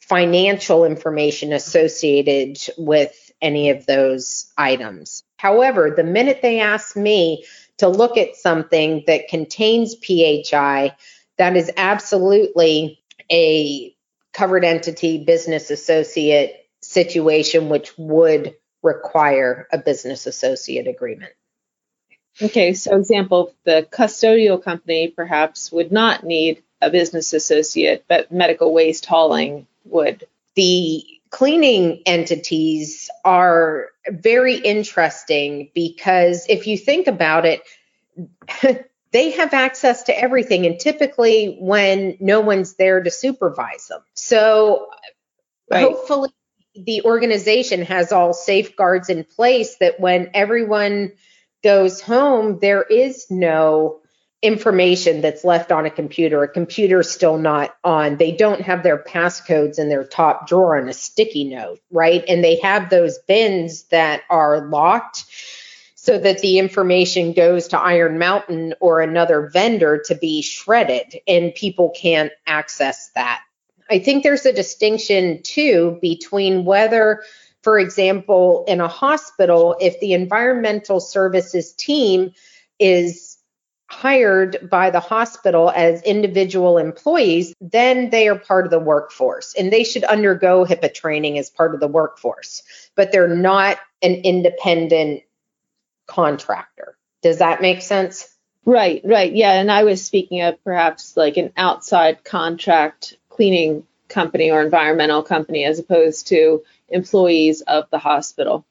financial 0.00 0.84
information 0.84 1.52
associated 1.52 2.58
with 2.76 3.32
any 3.40 3.70
of 3.70 3.86
those 3.86 4.52
items. 4.56 5.22
However, 5.36 5.92
the 5.94 6.04
minute 6.04 6.40
they 6.42 6.60
ask 6.60 6.96
me 6.96 7.44
to 7.78 7.88
look 7.88 8.16
at 8.16 8.36
something 8.36 9.04
that 9.06 9.28
contains 9.28 9.94
PHI, 9.94 10.96
that 11.38 11.56
is 11.56 11.70
absolutely 11.76 13.02
a 13.30 13.93
covered 14.34 14.64
entity 14.64 15.24
business 15.24 15.70
associate 15.70 16.66
situation, 16.82 17.68
which 17.68 17.96
would 17.96 18.54
require 18.82 19.66
a 19.72 19.78
business 19.78 20.26
associate 20.26 20.86
agreement. 20.86 21.32
Okay, 22.42 22.74
so 22.74 22.96
example, 22.96 23.54
the 23.64 23.86
custodial 23.90 24.62
company 24.62 25.08
perhaps 25.08 25.70
would 25.70 25.92
not 25.92 26.24
need 26.24 26.62
a 26.82 26.90
business 26.90 27.32
associate, 27.32 28.04
but 28.08 28.32
medical 28.32 28.74
waste 28.74 29.06
hauling 29.06 29.66
would. 29.84 30.26
The 30.56 31.04
cleaning 31.30 32.02
entities 32.06 33.08
are 33.24 33.88
very 34.08 34.56
interesting 34.56 35.70
because 35.74 36.46
if 36.48 36.66
you 36.66 36.76
think 36.76 37.06
about 37.06 37.46
it, 37.46 37.62
they 39.14 39.30
have 39.30 39.54
access 39.54 40.02
to 40.02 40.20
everything 40.20 40.66
and 40.66 40.80
typically 40.80 41.56
when 41.60 42.16
no 42.18 42.40
one's 42.40 42.74
there 42.74 43.00
to 43.00 43.12
supervise 43.12 43.86
them. 43.86 44.00
So 44.14 44.88
right. 45.70 45.82
hopefully 45.82 46.30
the 46.74 47.02
organization 47.02 47.82
has 47.82 48.10
all 48.10 48.32
safeguards 48.32 49.08
in 49.08 49.22
place 49.22 49.76
that 49.76 50.00
when 50.00 50.30
everyone 50.34 51.12
goes 51.62 52.00
home, 52.00 52.58
there 52.58 52.82
is 52.82 53.26
no 53.30 54.00
information 54.42 55.20
that's 55.20 55.44
left 55.44 55.70
on 55.70 55.86
a 55.86 55.90
computer. 55.90 56.42
A 56.42 56.48
computer's 56.48 57.08
still 57.08 57.38
not 57.38 57.72
on. 57.84 58.16
They 58.16 58.32
don't 58.32 58.62
have 58.62 58.82
their 58.82 58.98
passcodes 58.98 59.78
in 59.78 59.88
their 59.88 60.04
top 60.04 60.48
drawer 60.48 60.76
on 60.76 60.88
a 60.88 60.92
sticky 60.92 61.44
note, 61.44 61.78
right? 61.92 62.24
And 62.26 62.42
they 62.42 62.56
have 62.56 62.90
those 62.90 63.18
bins 63.28 63.84
that 63.84 64.22
are 64.28 64.66
locked 64.66 65.24
so 66.04 66.18
that 66.18 66.40
the 66.40 66.58
information 66.58 67.32
goes 67.32 67.68
to 67.68 67.78
Iron 67.80 68.18
Mountain 68.18 68.74
or 68.78 69.00
another 69.00 69.48
vendor 69.48 70.02
to 70.04 70.14
be 70.14 70.42
shredded 70.42 71.18
and 71.26 71.54
people 71.54 71.94
can't 71.96 72.30
access 72.46 73.10
that. 73.14 73.40
I 73.88 74.00
think 74.00 74.22
there's 74.22 74.44
a 74.44 74.52
distinction 74.52 75.42
too 75.42 75.98
between 76.02 76.66
whether, 76.66 77.22
for 77.62 77.78
example, 77.78 78.66
in 78.68 78.82
a 78.82 78.88
hospital, 78.88 79.76
if 79.80 79.98
the 80.00 80.12
environmental 80.12 81.00
services 81.00 81.72
team 81.72 82.34
is 82.78 83.38
hired 83.88 84.68
by 84.68 84.90
the 84.90 85.00
hospital 85.00 85.72
as 85.74 86.02
individual 86.02 86.76
employees, 86.76 87.54
then 87.62 88.10
they 88.10 88.28
are 88.28 88.38
part 88.38 88.66
of 88.66 88.70
the 88.70 88.78
workforce 88.78 89.54
and 89.58 89.72
they 89.72 89.84
should 89.84 90.04
undergo 90.04 90.66
HIPAA 90.66 90.92
training 90.92 91.38
as 91.38 91.48
part 91.48 91.72
of 91.72 91.80
the 91.80 91.88
workforce, 91.88 92.62
but 92.94 93.10
they're 93.10 93.26
not 93.26 93.78
an 94.02 94.16
independent 94.16 95.22
contractor. 96.06 96.96
Does 97.22 97.38
that 97.38 97.62
make 97.62 97.82
sense? 97.82 98.28
Right, 98.66 99.02
right. 99.04 99.34
Yeah. 99.34 99.52
And 99.52 99.70
I 99.70 99.84
was 99.84 100.04
speaking 100.04 100.42
of 100.42 100.62
perhaps 100.64 101.16
like 101.16 101.36
an 101.36 101.52
outside 101.56 102.24
contract 102.24 103.16
cleaning 103.28 103.86
company 104.08 104.50
or 104.50 104.62
environmental 104.62 105.22
company 105.22 105.64
as 105.64 105.78
opposed 105.78 106.28
to 106.28 106.62
employees 106.88 107.60
of 107.62 107.90
the 107.90 107.98
hospital. 107.98 108.64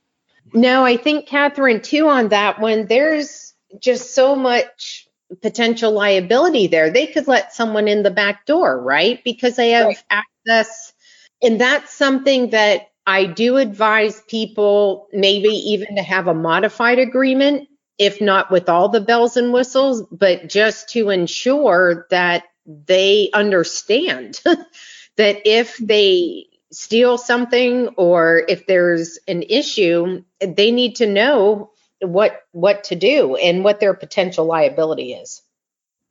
No, 0.53 0.85
I 0.85 0.97
think, 0.97 1.27
Catherine, 1.27 1.81
too, 1.81 2.07
on 2.07 2.29
that 2.29 2.59
one, 2.59 2.85
there's 2.85 3.53
just 3.79 4.13
so 4.13 4.35
much 4.35 5.07
potential 5.41 5.91
liability 5.91 6.67
there. 6.67 6.91
They 6.91 7.07
could 7.07 7.27
let 7.27 7.53
someone 7.53 7.87
in 7.87 8.03
the 8.03 8.11
back 8.11 8.45
door, 8.45 8.79
right? 8.79 9.23
Because 9.23 9.55
they 9.55 9.71
have 9.71 9.87
right. 9.87 10.03
access. 10.09 10.93
And 11.41 11.59
that's 11.59 11.93
something 11.93 12.51
that 12.51 12.91
I 13.05 13.25
do 13.25 13.57
advise 13.57 14.22
people 14.27 15.07
maybe 15.12 15.50
even 15.50 15.95
to 15.98 16.03
have 16.03 16.27
a 16.27 16.33
modified 16.33 17.00
agreement, 17.00 17.67
if 17.98 18.22
not 18.22 18.50
with 18.50 18.69
all 18.69 18.89
the 18.89 19.01
bells 19.01 19.38
and 19.38 19.51
whistles, 19.53 20.03
but 20.12 20.48
just 20.48 20.89
to 20.89 21.10
ensure 21.10 22.07
that 22.10 22.43
they 22.65 23.29
understand 23.33 24.41
that 25.17 25.41
if 25.45 25.77
they 25.77 26.48
steal 26.72 27.17
something 27.17 27.89
or 27.98 28.43
if 28.48 28.65
there's 28.65 29.19
an 29.27 29.43
issue, 29.43 30.24
they 30.39 30.72
need 30.72 30.95
to 30.95 31.07
know 31.07 31.72
what 32.00 32.41
what 32.51 32.86
to 32.86 32.95
do 32.95 33.36
and 33.36 33.63
what 33.63 33.79
their 33.79 33.93
potential 33.93 34.45
liability 34.45 35.13
is. 35.13 35.41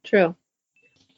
True. 0.04 0.34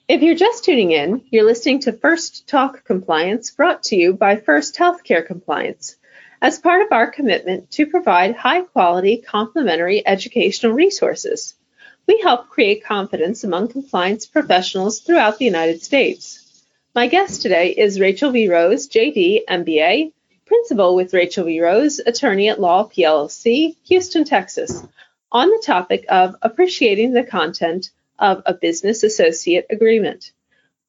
If 0.06 0.20
you're 0.20 0.34
just 0.34 0.64
tuning 0.64 0.90
in, 0.90 1.24
you're 1.30 1.46
listening 1.46 1.80
to 1.80 1.92
First 1.92 2.46
Talk 2.46 2.84
Compliance 2.84 3.50
brought 3.50 3.84
to 3.84 3.96
you 3.96 4.12
by 4.12 4.36
First 4.36 4.76
Healthcare 4.76 5.26
Compliance 5.26 5.96
as 6.42 6.58
part 6.58 6.82
of 6.82 6.92
our 6.92 7.10
commitment 7.10 7.70
to 7.70 7.86
provide 7.86 8.36
high 8.36 8.60
quality 8.60 9.22
complementary 9.26 10.06
educational 10.06 10.74
resources. 10.74 11.54
We 12.06 12.20
help 12.20 12.50
create 12.50 12.84
confidence 12.84 13.44
among 13.44 13.68
compliance 13.68 14.26
professionals 14.26 15.00
throughout 15.00 15.38
the 15.38 15.46
United 15.46 15.82
States. 15.82 16.62
My 16.94 17.06
guest 17.06 17.40
today 17.40 17.70
is 17.70 17.98
Rachel 17.98 18.30
V. 18.30 18.50
Rose, 18.50 18.86
JD, 18.90 19.46
MBA, 19.48 20.12
principal 20.44 20.96
with 20.96 21.14
Rachel 21.14 21.46
V. 21.46 21.62
Rose, 21.62 21.98
attorney 21.98 22.50
at 22.50 22.60
Law 22.60 22.90
PLLC, 22.90 23.76
Houston, 23.84 24.24
Texas, 24.24 24.86
on 25.32 25.48
the 25.48 25.62
topic 25.64 26.04
of 26.10 26.36
appreciating 26.42 27.14
the 27.14 27.24
content 27.24 27.88
of 28.18 28.42
a 28.46 28.54
business 28.54 29.02
associate 29.02 29.66
agreement. 29.70 30.32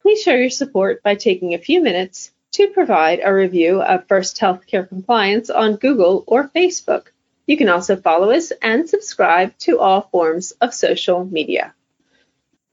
Please 0.01 0.21
show 0.21 0.33
your 0.33 0.49
support 0.49 1.01
by 1.03 1.15
taking 1.15 1.53
a 1.53 1.59
few 1.59 1.81
minutes 1.81 2.31
to 2.51 2.67
provide 2.69 3.19
a 3.23 3.33
review 3.33 3.81
of 3.81 4.07
First 4.07 4.39
Healthcare 4.39 4.87
Compliance 4.87 5.49
on 5.49 5.75
Google 5.75 6.23
or 6.27 6.49
Facebook. 6.49 7.07
You 7.47 7.57
can 7.57 7.69
also 7.69 7.95
follow 7.95 8.31
us 8.31 8.51
and 8.61 8.89
subscribe 8.89 9.57
to 9.59 9.79
all 9.79 10.01
forms 10.11 10.51
of 10.61 10.73
social 10.73 11.25
media. 11.25 11.73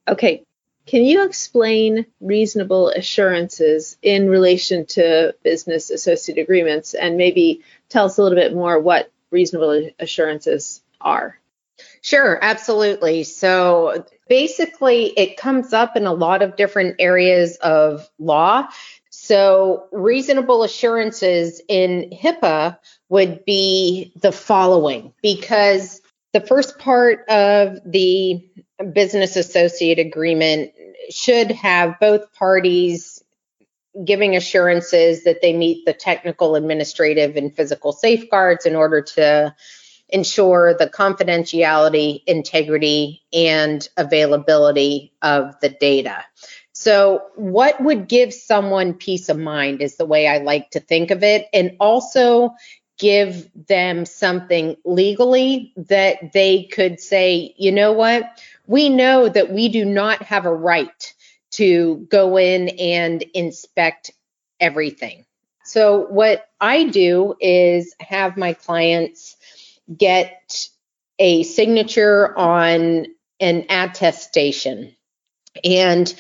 Okay, 0.06 0.44
can 0.87 1.04
you 1.04 1.25
explain 1.25 2.06
reasonable 2.21 2.88
assurances 2.88 3.97
in 4.02 4.28
relation 4.28 4.87
to 4.87 5.35
business 5.42 5.90
associate 5.90 6.38
agreements 6.38 6.94
and 6.94 7.16
maybe 7.16 7.62
tell 7.88 8.06
us 8.06 8.18
a 8.18 8.23
little 8.23 8.38
bit 8.38 8.54
more 8.54 8.78
what 8.80 9.11
reasonable 9.30 9.90
assurances 9.99 10.82
are? 11.00 11.38
Sure, 12.00 12.38
absolutely. 12.42 13.23
So 13.25 14.04
basically, 14.32 15.08
it 15.18 15.36
comes 15.36 15.74
up 15.74 15.94
in 15.94 16.06
a 16.06 16.12
lot 16.14 16.40
of 16.40 16.56
different 16.56 16.96
areas 16.98 17.56
of 17.56 18.08
law. 18.18 18.66
So, 19.10 19.88
reasonable 19.92 20.62
assurances 20.62 21.60
in 21.68 22.08
HIPAA 22.10 22.78
would 23.10 23.44
be 23.44 24.10
the 24.22 24.32
following 24.32 25.12
because 25.20 26.00
the 26.32 26.40
first 26.40 26.78
part 26.78 27.28
of 27.28 27.80
the 27.84 28.42
business 28.94 29.36
associate 29.36 29.98
agreement 29.98 30.72
should 31.10 31.50
have 31.50 32.00
both 32.00 32.32
parties 32.32 33.22
giving 34.02 34.34
assurances 34.34 35.24
that 35.24 35.42
they 35.42 35.52
meet 35.52 35.84
the 35.84 35.92
technical, 35.92 36.54
administrative, 36.54 37.36
and 37.36 37.54
physical 37.54 37.92
safeguards 37.92 38.64
in 38.64 38.76
order 38.76 39.02
to 39.02 39.54
ensure 40.12 40.75
the 40.75 40.87
confidentiality, 40.88 42.23
integrity, 42.26 43.23
and 43.33 43.88
availability 43.97 45.12
of 45.23 45.59
the 45.61 45.71
data. 45.71 46.25
So, 46.73 47.23
what 47.37 47.81
would 47.83 48.09
give 48.09 48.33
someone 48.33 48.95
peace 48.95 49.28
of 49.28 49.38
mind 49.38 49.83
is 49.83 49.97
the 49.97 50.07
way 50.07 50.26
I 50.26 50.38
like 50.38 50.71
to 50.71 50.81
think 50.81 51.11
of 51.11 51.23
it, 51.23 51.47
and 51.52 51.76
also 51.81 52.54
give 52.99 53.50
them 53.66 54.04
something 54.04 54.76
legally 54.85 55.73
that 55.76 56.33
they 56.33 56.64
could 56.64 57.00
say, 57.00 57.54
you 57.57 57.73
know 57.73 57.92
what, 57.92 58.40
we 58.66 58.88
know 58.88 59.28
that 59.28 59.52
we 59.52 59.69
do 59.69 59.85
not 59.85 60.23
have 60.23 60.47
a 60.47 60.54
right 60.54 61.14
to 61.52 62.07
go 62.11 62.37
in 62.38 62.69
and 62.69 63.23
inspect 63.35 64.12
everything. 64.61 65.25
So, 65.64 66.07
what 66.07 66.49
I 66.61 66.85
do 66.85 67.35
is 67.40 67.95
have 68.00 68.37
my 68.37 68.52
clients 68.54 69.37
get 69.96 70.68
a 71.18 71.42
signature 71.42 72.36
on 72.36 73.06
an 73.40 73.66
attestation. 73.68 74.94
And 75.64 76.12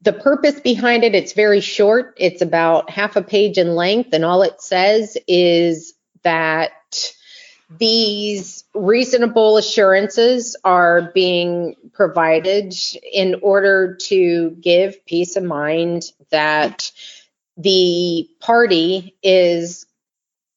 the 0.00 0.12
purpose 0.12 0.58
behind 0.60 1.04
it, 1.04 1.14
it's 1.14 1.32
very 1.32 1.60
short. 1.60 2.14
It's 2.18 2.42
about 2.42 2.90
half 2.90 3.16
a 3.16 3.22
page 3.22 3.56
in 3.56 3.74
length, 3.74 4.12
and 4.12 4.24
all 4.24 4.42
it 4.42 4.60
says 4.60 5.16
is 5.28 5.94
that 6.24 6.72
these 7.78 8.64
reasonable 8.74 9.56
assurances 9.56 10.56
are 10.64 11.10
being 11.14 11.76
provided 11.92 12.74
in 13.12 13.36
order 13.42 13.96
to 13.96 14.50
give 14.60 15.06
peace 15.06 15.36
of 15.36 15.44
mind 15.44 16.04
that 16.30 16.90
the 17.56 18.28
party 18.40 19.16
is 19.22 19.86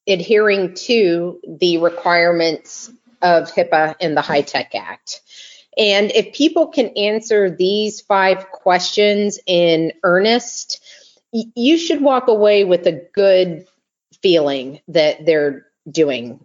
adhering 0.07 0.73
to 0.75 1.39
the 1.47 1.77
requirements 1.77 2.91
of 3.21 3.51
HIPAA 3.51 3.95
and 3.99 4.15
the 4.15 4.21
HITECH 4.21 4.75
Act. 4.75 5.21
And 5.77 6.11
if 6.11 6.33
people 6.33 6.67
can 6.67 6.89
answer 6.89 7.49
these 7.49 8.01
five 8.01 8.49
questions 8.51 9.39
in 9.45 9.91
earnest, 10.03 10.81
you 11.31 11.77
should 11.77 12.01
walk 12.01 12.27
away 12.27 12.63
with 12.63 12.87
a 12.87 13.07
good 13.13 13.67
feeling 14.21 14.79
that 14.87 15.25
they're 15.25 15.65
doing 15.89 16.39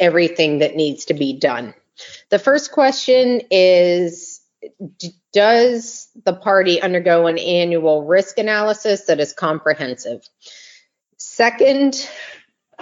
everything 0.00 0.58
that 0.58 0.74
needs 0.74 1.06
to 1.06 1.14
be 1.14 1.32
done. 1.32 1.74
The 2.30 2.38
first 2.38 2.72
question 2.72 3.42
is 3.50 4.40
Does 5.32 6.08
the 6.24 6.34
party 6.34 6.82
undergo 6.82 7.26
an 7.26 7.38
annual 7.38 8.04
risk 8.04 8.38
analysis 8.38 9.02
that 9.02 9.20
is 9.20 9.32
comprehensive? 9.32 10.28
Second, 11.18 12.08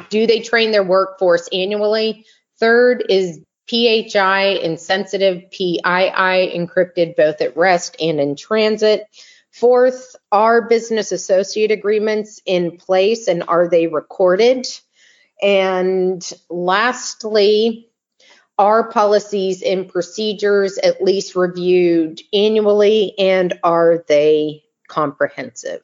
do 0.09 0.27
they 0.27 0.41
train 0.41 0.71
their 0.71 0.85
workforce 0.85 1.49
annually? 1.53 2.25
Third 2.59 3.05
is 3.09 3.41
PHI 3.69 4.59
and 4.63 4.81
sensitive 4.81 5.51
PII 5.51 5.81
encrypted 5.85 7.17
both 7.17 7.41
at 7.41 7.57
rest 7.57 7.97
and 8.01 8.21
in 8.21 8.37
transit. 8.37 9.05
Fourth, 9.53 10.17
are 10.33 10.69
business 10.69 11.13
associate 11.13 11.71
agreements 11.71 12.41
in 12.47 12.77
place 12.77 13.29
and 13.29 13.45
are 13.49 13.69
they 13.69 13.87
recorded? 13.87 14.67
And 15.43 16.29
lastly, 16.49 17.89
are 18.59 18.91
policies 18.91 19.63
and 19.63 19.89
procedures 19.89 20.77
at 20.79 21.03
least 21.03 21.35
reviewed 21.35 22.21
annually 22.33 23.15
and 23.19 23.59
are 23.65 24.05
they 24.07 24.65
comprehensive? 24.87 25.83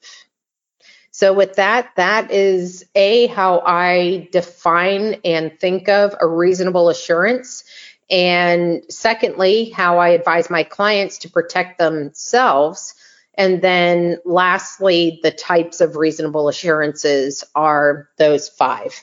So, 1.17 1.33
with 1.33 1.55
that, 1.55 1.93
that 1.97 2.31
is 2.31 2.85
A, 2.95 3.27
how 3.29 3.63
I 3.65 4.29
define 4.33 5.23
and 5.25 5.59
think 5.59 5.89
of 5.89 6.15
a 6.21 6.27
reasonable 6.27 6.91
assurance. 6.91 7.65
And 8.11 8.83
secondly, 8.91 9.71
how 9.71 9.97
I 9.97 10.11
advise 10.11 10.51
my 10.51 10.63
clients 10.63 11.17
to 11.21 11.31
protect 11.31 11.79
themselves. 11.79 12.95
And 13.33 13.63
then 13.63 14.19
lastly, 14.27 15.21
the 15.23 15.31
types 15.31 15.81
of 15.81 15.97
reasonable 15.97 16.51
assurances 16.51 17.45
are 17.55 18.11
those 18.19 18.51
five 18.51 19.03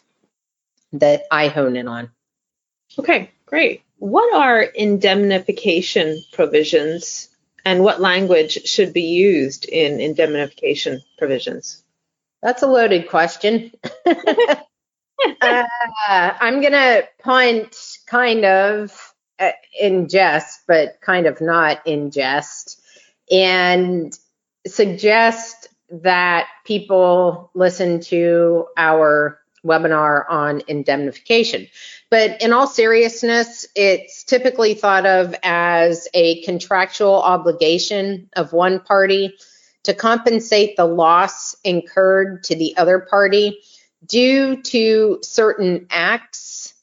that 0.91 1.23
I 1.32 1.47
hone 1.47 1.76
in 1.76 1.88
on. 1.88 2.12
Okay, 2.99 3.32
great. 3.47 3.82
What 3.97 4.32
are 4.36 4.62
indemnification 4.62 6.21
provisions 6.32 7.30
and 7.65 7.84
what 7.84 7.99
language 7.99 8.67
should 8.67 8.93
be 8.93 9.15
used 9.15 9.65
in 9.65 9.99
indemnification 9.99 11.02
provisions? 11.17 11.83
That's 12.43 12.62
a 12.62 12.67
loaded 12.67 13.10
question. 13.10 13.71
uh, 14.06 15.63
I'm 16.10 16.60
going 16.60 16.73
to 16.73 17.08
punt 17.23 17.73
kind 18.06 18.43
of 18.43 19.13
uh, 19.39 19.51
in 19.79 20.10
jest, 20.10 20.60
but 20.67 20.99
kind 21.01 21.25
of 21.25 21.39
not 21.39 21.88
in 21.88 22.12
jest, 22.12 22.82
and 23.32 24.13
suggest 24.67 25.69
that 25.89 26.47
people 26.65 27.49
listen 27.56 28.01
to 28.01 28.65
our 28.75 29.39
webinar 29.65 30.25
on 30.29 30.63
indemnification. 30.67 31.67
But 32.10 32.41
in 32.41 32.51
all 32.51 32.67
seriousness, 32.67 33.65
it's 33.73 34.25
typically 34.25 34.73
thought 34.73 35.06
of 35.06 35.34
as 35.43 36.10
a 36.13 36.43
contractual 36.43 37.21
obligation 37.21 38.29
of 38.36 38.51
one 38.51 38.82
party 38.82 39.34
to 39.84 39.93
compensate 39.93 40.76
the 40.78 40.86
loss 40.86 41.56
incurred 41.63 42.43
to 42.46 42.56
the 42.56 42.76
other 42.78 43.00
party 43.00 43.60
due 44.06 44.62
to 44.62 45.19
certain 45.22 45.88
acts 45.89 46.74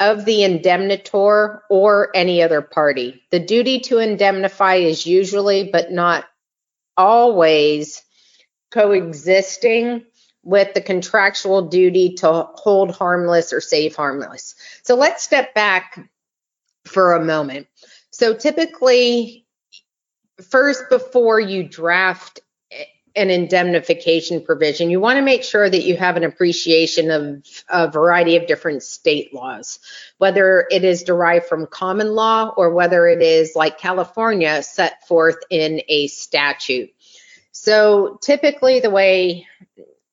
of 0.00 0.24
the 0.24 0.42
indemnitor 0.42 1.62
or 1.70 2.10
any 2.14 2.42
other 2.42 2.60
party. 2.60 3.22
The 3.30 3.38
duty 3.38 3.80
to 3.80 3.98
indemnify 3.98 4.76
is 4.76 5.06
usually, 5.06 5.70
but 5.70 5.92
not 5.92 6.24
always, 6.96 8.02
coexisting 8.70 10.04
with 10.42 10.74
the 10.74 10.80
contractual 10.80 11.68
duty 11.68 12.14
to 12.14 12.48
hold 12.54 12.94
harmless 12.94 13.52
or 13.52 13.60
save 13.60 13.94
harmless. 13.94 14.56
So 14.82 14.96
let's 14.96 15.22
step 15.22 15.54
back 15.54 16.10
for 16.84 17.14
a 17.14 17.24
moment. 17.24 17.68
So 18.10 18.34
typically, 18.34 19.43
first 20.42 20.88
before 20.90 21.40
you 21.40 21.62
draft 21.62 22.40
an 23.16 23.30
indemnification 23.30 24.42
provision, 24.42 24.90
you 24.90 24.98
want 24.98 25.18
to 25.18 25.22
make 25.22 25.44
sure 25.44 25.70
that 25.70 25.84
you 25.84 25.96
have 25.96 26.16
an 26.16 26.24
appreciation 26.24 27.10
of 27.10 27.44
a 27.68 27.88
variety 27.88 28.36
of 28.36 28.48
different 28.48 28.82
state 28.82 29.32
laws, 29.32 29.78
whether 30.18 30.66
it 30.70 30.82
is 30.82 31.04
derived 31.04 31.46
from 31.46 31.66
common 31.66 32.08
law 32.08 32.52
or 32.56 32.74
whether 32.74 33.06
it 33.06 33.22
is 33.22 33.54
like 33.54 33.78
California 33.78 34.62
set 34.64 35.06
forth 35.06 35.38
in 35.48 35.80
a 35.88 36.08
statute. 36.08 36.90
So 37.52 38.18
typically, 38.20 38.80
the 38.80 38.90
way 38.90 39.46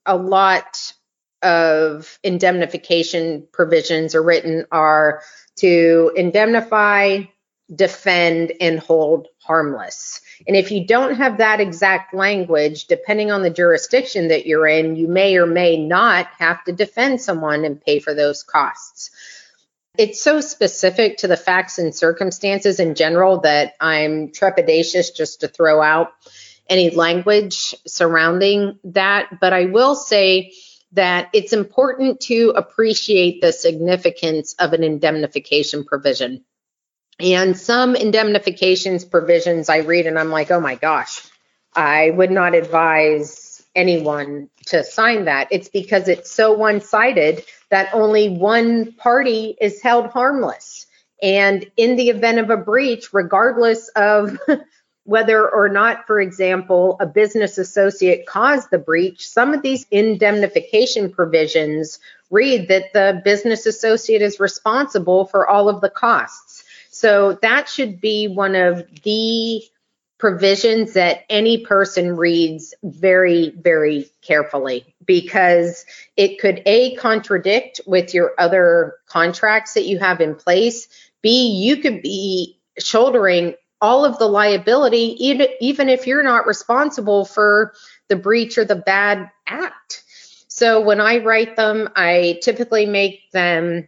a 0.05 0.15
lot 0.15 0.93
of 1.41 2.19
indemnification 2.23 3.47
provisions 3.51 4.13
are 4.13 4.21
written 4.21 4.65
are 4.71 5.23
to 5.55 6.12
indemnify, 6.15 7.23
defend, 7.73 8.53
and 8.60 8.79
hold 8.79 9.27
harmless. 9.39 10.21
And 10.47 10.57
if 10.57 10.71
you 10.71 10.86
don't 10.86 11.15
have 11.15 11.38
that 11.38 11.60
exact 11.60 12.13
language, 12.13 12.86
depending 12.86 13.31
on 13.31 13.43
the 13.43 13.49
jurisdiction 13.49 14.29
that 14.29 14.45
you're 14.45 14.67
in, 14.67 14.95
you 14.95 15.07
may 15.07 15.38
or 15.38 15.45
may 15.45 15.77
not 15.77 16.27
have 16.38 16.63
to 16.65 16.71
defend 16.71 17.21
someone 17.21 17.63
and 17.63 17.81
pay 17.81 17.99
for 17.99 18.13
those 18.13 18.43
costs. 18.43 19.12
It's 19.97 20.21
so 20.21 20.41
specific 20.41 21.17
to 21.17 21.27
the 21.27 21.38
facts 21.38 21.77
and 21.77 21.93
circumstances 21.93 22.79
in 22.79 22.95
general 22.95 23.41
that 23.41 23.73
I'm 23.79 24.29
trepidatious 24.29 25.15
just 25.15 25.41
to 25.41 25.47
throw 25.47 25.81
out 25.81 26.13
any 26.69 26.89
language 26.89 27.75
surrounding 27.86 28.79
that. 28.86 29.39
But 29.39 29.53
I 29.53 29.65
will 29.65 29.95
say 29.95 30.53
that 30.93 31.29
it's 31.34 31.53
important 31.53 32.21
to 32.21 32.53
appreciate 32.55 33.41
the 33.41 33.51
significance 33.51 34.55
of 34.60 34.73
an 34.73 34.84
indemnification 34.84 35.84
provision. 35.84 36.43
And 37.21 37.55
some 37.55 37.95
indemnifications 37.95 39.05
provisions 39.05 39.69
I 39.69 39.77
read 39.77 40.07
and 40.07 40.17
I'm 40.17 40.31
like, 40.31 40.49
oh 40.49 40.60
my 40.60 40.75
gosh, 40.75 41.21
I 41.75 42.10
would 42.10 42.31
not 42.31 42.55
advise 42.55 43.63
anyone 43.75 44.49
to 44.67 44.84
sign 44.84 45.25
that. 45.25 45.47
It's 45.51 45.69
because 45.69 46.07
it's 46.07 46.31
so 46.31 46.53
one 46.53 46.81
sided 46.81 47.43
that 47.69 47.93
only 47.93 48.29
one 48.29 48.93
party 48.93 49.55
is 49.62 49.81
held 49.81 50.07
harmless. 50.07 50.88
And 51.21 51.69
in 51.77 51.95
the 51.95 52.10
event 52.10 52.39
of 52.39 52.49
a 52.49 52.57
breach, 52.57 53.13
regardless 53.13 53.88
of 53.89 54.39
whether 55.03 55.47
or 55.47 55.69
not, 55.69 56.07
for 56.07 56.19
example, 56.19 56.97
a 56.99 57.05
business 57.05 57.57
associate 57.57 58.25
caused 58.25 58.71
the 58.71 58.77
breach, 58.77 59.27
some 59.27 59.53
of 59.53 59.62
these 59.62 59.86
indemnification 59.91 61.12
provisions 61.12 61.99
read 62.31 62.67
that 62.69 62.93
the 62.93 63.21
business 63.23 63.65
associate 63.65 64.21
is 64.21 64.39
responsible 64.39 65.25
for 65.25 65.47
all 65.47 65.69
of 65.69 65.81
the 65.81 65.89
costs. 65.89 66.50
So 67.01 67.39
that 67.41 67.67
should 67.67 67.99
be 67.99 68.27
one 68.27 68.53
of 68.53 68.85
the 69.01 69.63
provisions 70.19 70.93
that 70.93 71.25
any 71.31 71.65
person 71.65 72.15
reads 72.15 72.75
very, 72.83 73.49
very 73.49 74.07
carefully 74.21 74.93
because 75.03 75.83
it 76.15 76.39
could 76.39 76.61
A, 76.67 76.93
contradict 76.97 77.81
with 77.87 78.13
your 78.13 78.33
other 78.37 78.97
contracts 79.07 79.73
that 79.73 79.87
you 79.87 79.97
have 79.97 80.21
in 80.21 80.35
place. 80.35 80.89
B, 81.23 81.47
you 81.47 81.77
could 81.77 82.03
be 82.03 82.59
shouldering 82.77 83.55
all 83.81 84.05
of 84.05 84.19
the 84.19 84.27
liability, 84.27 85.15
even, 85.25 85.47
even 85.59 85.89
if 85.89 86.05
you're 86.05 86.21
not 86.21 86.45
responsible 86.45 87.25
for 87.25 87.73
the 88.09 88.15
breach 88.15 88.59
or 88.59 88.65
the 88.65 88.75
bad 88.75 89.31
act. 89.47 90.03
So 90.49 90.81
when 90.81 91.01
I 91.01 91.17
write 91.17 91.55
them, 91.55 91.89
I 91.95 92.37
typically 92.43 92.85
make 92.85 93.31
them 93.31 93.87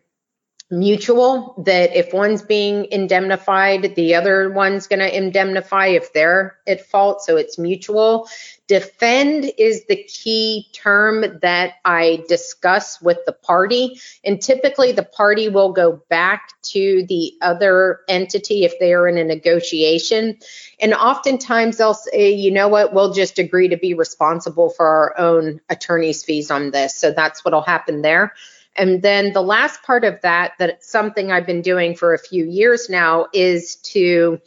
mutual 0.74 1.54
that 1.66 1.96
if 1.96 2.14
one's 2.14 2.42
being 2.42 2.88
indemnified, 2.92 3.96
the 3.96 4.16
other 4.16 4.50
one's 4.50 4.88
going 4.88 5.00
to 5.00 5.18
indemnify 5.18 5.88
if 5.88 6.12
they're 6.14 6.58
at 6.68 6.86
fault. 6.86 7.22
So 7.22 7.38
it's 7.38 7.60
mutual. 7.60 8.28
Defend 8.68 9.52
is 9.58 9.86
the 9.86 10.04
key 10.04 10.68
term 10.74 11.40
that 11.42 11.76
I 11.86 12.24
discuss 12.28 13.00
with 13.02 13.20
the 13.26 13.34
party. 13.34 14.00
And 14.24 14.42
typically 14.42 14.92
the 14.94 15.04
party 15.04 15.48
will 15.48 15.74
go 15.74 16.02
back 16.10 16.54
to 16.64 17.06
the 17.08 17.34
other 17.42 18.00
entity 18.08 18.64
if 18.64 18.80
they 18.80 18.94
are 18.94 19.08
in 19.08 19.18
a 19.18 19.24
negotiation. 19.24 20.40
And 20.80 20.94
oftentimes 20.94 21.78
they'll 21.78 21.94
say, 21.94 22.34
you 22.34 22.52
know 22.52 22.68
what, 22.68 22.94
we'll 22.94 23.14
just 23.14 23.38
agree 23.38 23.68
to 23.68 23.78
be 23.78 23.94
responsible 23.94 24.72
for 24.72 24.88
our 24.88 25.20
own 25.20 25.62
attorney's 25.70 26.24
fees 26.24 26.50
on 26.50 26.72
this. 26.72 26.96
So 26.96 27.12
that's 27.12 27.46
what'll 27.46 27.62
happen 27.62 28.02
there. 28.02 28.34
And 28.76 29.02
then 29.02 29.34
the 29.34 29.42
last 29.42 29.84
part 29.84 30.04
of 30.04 30.22
that, 30.22 30.54
that 30.60 30.84
something 30.84 31.32
I've 31.32 31.46
been 31.46 31.62
doing 31.62 31.96
for 31.96 32.14
a 32.14 32.20
few 32.20 32.46
years 32.46 32.90
now, 32.90 33.28
is 33.34 33.76
to 33.78 34.40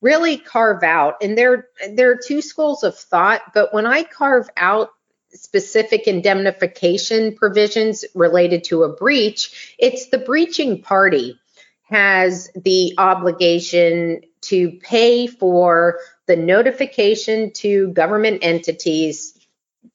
really 0.00 0.36
carve 0.36 0.82
out. 0.82 1.22
And 1.22 1.36
there, 1.38 1.68
there 1.90 2.10
are 2.10 2.20
two 2.22 2.42
schools 2.42 2.82
of 2.82 2.96
thought, 2.96 3.40
but 3.54 3.72
when 3.72 3.86
I 3.86 4.02
carve 4.02 4.48
out 4.56 4.90
specific 5.32 6.06
indemnification 6.06 7.34
provisions 7.34 8.04
related 8.14 8.64
to 8.64 8.82
a 8.82 8.92
breach, 8.92 9.74
it's 9.78 10.08
the 10.08 10.18
breaching 10.18 10.82
party 10.82 11.38
has 11.84 12.50
the 12.54 12.94
obligation 12.98 14.22
to 14.40 14.72
pay 14.82 15.26
for 15.26 15.98
the 16.26 16.36
notification 16.36 17.52
to 17.52 17.88
government 17.88 18.40
entities, 18.42 19.38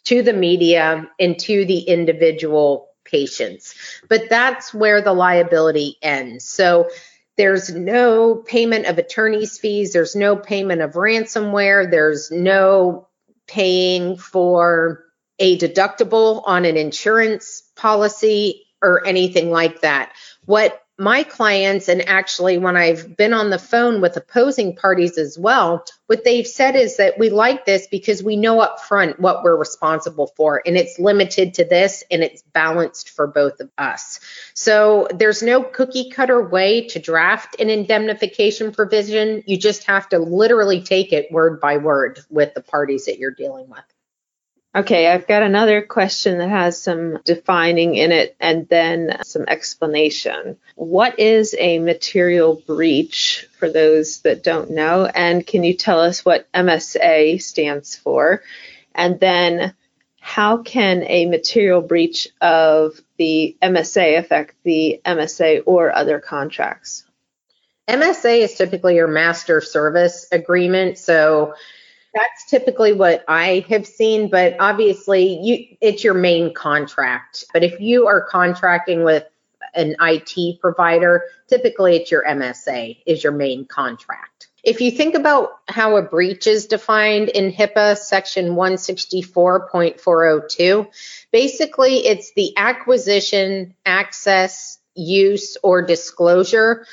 to 0.06 0.22
the 0.22 0.34
media, 0.34 1.10
and 1.20 1.38
to 1.40 1.66
the 1.66 1.80
individual 1.80 2.87
patients. 3.10 3.76
But 4.08 4.30
that's 4.30 4.74
where 4.74 5.02
the 5.02 5.14
liability 5.14 5.98
ends. 6.02 6.46
So 6.48 6.90
there's 7.38 7.74
no 7.74 8.36
payment 8.36 8.86
of 8.88 8.98
attorney's 8.98 9.58
fees, 9.58 9.94
there's 9.94 10.16
no 10.16 10.36
payment 10.36 10.82
of 10.82 10.94
ransomware, 10.94 11.90
there's 11.90 12.32
no 12.32 13.08
paying 13.48 14.18
for 14.18 15.06
a 15.40 15.58
deductible 15.58 16.42
on 16.46 16.66
an 16.66 16.78
insurance 16.78 17.64
policy 17.76 18.66
or 18.82 19.06
anything 19.06 19.52
like 19.52 19.82
that. 19.82 20.12
What 20.46 20.82
my 21.00 21.24
clients, 21.24 21.90
and 21.90 22.08
actually 22.08 22.58
when 22.58 22.76
I've 22.76 23.16
been 23.16 23.34
on 23.34 23.50
the 23.50 23.60
phone 23.60 24.02
with 24.02 24.18
opposing 24.18 24.76
parties 24.76 25.18
as 25.18 25.38
well, 25.38 25.86
what 26.08 26.24
they've 26.24 26.48
said 26.48 26.76
is 26.76 26.98
that 26.98 27.20
we 27.20 27.30
like 27.30 27.66
this 27.66 27.88
because 27.88 28.24
we 28.24 28.36
know 28.36 28.60
up 28.60 28.80
front 28.80 29.20
what 29.20 29.44
we're 29.44 29.56
responsible 29.56 30.28
for, 30.36 30.62
and 30.66 30.76
it's 30.76 30.98
limited 30.98 31.56
to 31.56 31.66
this 31.66 32.04
and 32.10 32.24
it's 32.24 32.42
balanced 32.42 33.12
for 33.12 33.28
both 33.28 33.60
of 33.60 33.70
us. 33.78 34.20
So 34.54 35.08
there's 35.14 35.44
no 35.44 35.62
cookie 35.62 36.10
cutter 36.10 36.42
way 36.42 36.88
to 36.88 37.00
draft 37.00 37.60
an 37.60 37.70
indemnification 37.70 38.72
provision. 38.72 39.44
You 39.46 39.58
just 39.58 39.84
have 39.86 40.10
to 40.10 40.20
literally 40.20 40.82
take 40.82 41.14
it 41.14 41.32
word 41.32 41.62
by 41.62 41.78
word 41.78 42.20
with 42.30 42.54
the 42.56 42.62
parties 42.62 43.06
that 43.06 43.20
you're 43.20 43.32
dealing 43.32 43.70
with. 43.70 43.84
Okay, 44.76 45.08
I've 45.08 45.28
got 45.28 45.44
another 45.44 45.82
question 45.82 46.38
that 46.38 46.50
has 46.50 46.80
some 46.80 47.20
defining 47.24 47.96
in 47.96 48.12
it 48.12 48.36
and 48.40 48.68
then 48.68 49.18
some 49.24 49.46
explanation. 49.48 50.58
What 50.76 51.20
is 51.20 51.56
a 51.58 51.80
material 51.80 52.62
breach 52.68 53.48
for 53.58 53.70
those 53.70 54.22
that 54.22 54.44
don't 54.44 54.72
know? 54.72 55.06
And 55.06 55.48
can 55.48 55.64
you 55.64 55.74
tell 55.74 56.00
us 56.00 56.24
what 56.24 56.52
MSA 56.52 57.42
stands 57.42 57.96
for? 57.96 58.44
And 58.94 59.20
then 59.20 59.74
how 60.20 60.58
can 60.58 61.04
a 61.04 61.26
material 61.26 61.82
breach 61.82 62.28
of 62.42 63.00
the 63.18 63.56
MSA 63.64 64.20
affect 64.20 64.56
the 64.64 65.02
MSA 65.06 65.64
or 65.66 65.96
other 65.96 66.20
contracts? 66.20 67.06
MSA 67.88 68.42
is 68.42 68.54
typically 68.54 68.96
your 68.96 69.08
master 69.08 69.62
service 69.62 70.28
agreement. 70.32 70.98
So 70.98 71.54
that's 72.18 72.50
typically 72.50 72.94
what 72.94 73.24
I 73.28 73.66
have 73.70 73.86
seen, 73.86 74.30
but 74.30 74.56
obviously 74.60 75.40
you 75.42 75.78
it's 75.82 76.04
your 76.04 76.14
main 76.14 76.54
contract. 76.54 77.46
But 77.54 77.64
if 77.64 77.80
you 77.80 78.08
are 78.08 78.22
contracting 78.22 79.04
with 79.04 79.24
an 79.76 79.96
IT 80.00 80.60
provider, 80.60 81.24
typically 81.48 81.96
it's 81.98 82.12
your 82.12 82.26
MSA 82.26 82.98
is 83.06 83.24
your 83.24 83.34
main 83.34 83.66
contract. 83.66 84.48
If 84.64 84.82
you 84.82 84.90
think 84.92 85.14
about 85.16 85.60
how 85.68 85.96
a 85.96 86.02
breach 86.02 86.48
is 86.48 86.66
defined 86.66 87.30
in 87.30 87.54
HIPAA 87.54 87.98
section 87.98 88.56
164.402, 88.56 90.88
basically 91.32 92.06
it's 92.06 92.34
the 92.34 92.54
acquisition, 92.58 93.76
access, 93.86 94.80
use, 94.94 95.56
or 95.64 95.84
disclosure 95.84 96.86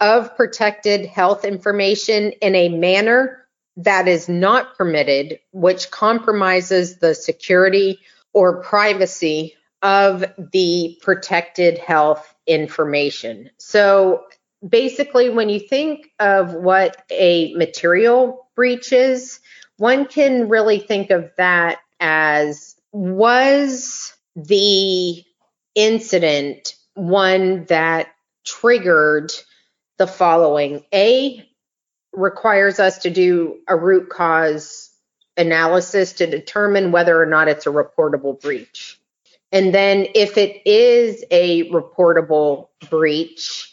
of 0.00 0.36
protected 0.36 1.06
health 1.06 1.44
information 1.44 2.32
in 2.40 2.56
a 2.56 2.70
manner 2.70 3.39
that 3.84 4.08
is 4.08 4.28
not 4.28 4.76
permitted, 4.76 5.40
which 5.52 5.90
compromises 5.90 6.96
the 6.98 7.14
security 7.14 7.98
or 8.32 8.62
privacy 8.62 9.56
of 9.82 10.24
the 10.52 10.98
protected 11.02 11.78
health 11.78 12.34
information. 12.46 13.50
So 13.58 14.24
basically, 14.66 15.30
when 15.30 15.48
you 15.48 15.60
think 15.60 16.10
of 16.18 16.52
what 16.52 17.02
a 17.10 17.54
material 17.54 18.48
breach 18.54 18.92
is, 18.92 19.40
one 19.78 20.06
can 20.06 20.48
really 20.48 20.78
think 20.78 21.10
of 21.10 21.30
that 21.38 21.78
as 21.98 22.76
was 22.92 24.14
the 24.36 25.24
incident 25.74 26.74
one 26.94 27.64
that 27.66 28.08
triggered 28.44 29.32
the 29.96 30.06
following 30.06 30.84
A, 30.92 31.46
requires 32.12 32.80
us 32.80 32.98
to 32.98 33.10
do 33.10 33.58
a 33.68 33.76
root 33.76 34.08
cause 34.08 34.90
analysis 35.36 36.14
to 36.14 36.26
determine 36.26 36.92
whether 36.92 37.20
or 37.20 37.26
not 37.26 37.48
it's 37.48 37.66
a 37.66 37.70
reportable 37.70 38.40
breach. 38.40 39.00
And 39.52 39.74
then 39.74 40.06
if 40.14 40.36
it 40.36 40.68
is 40.68 41.24
a 41.30 41.68
reportable 41.70 42.68
breach, 42.88 43.69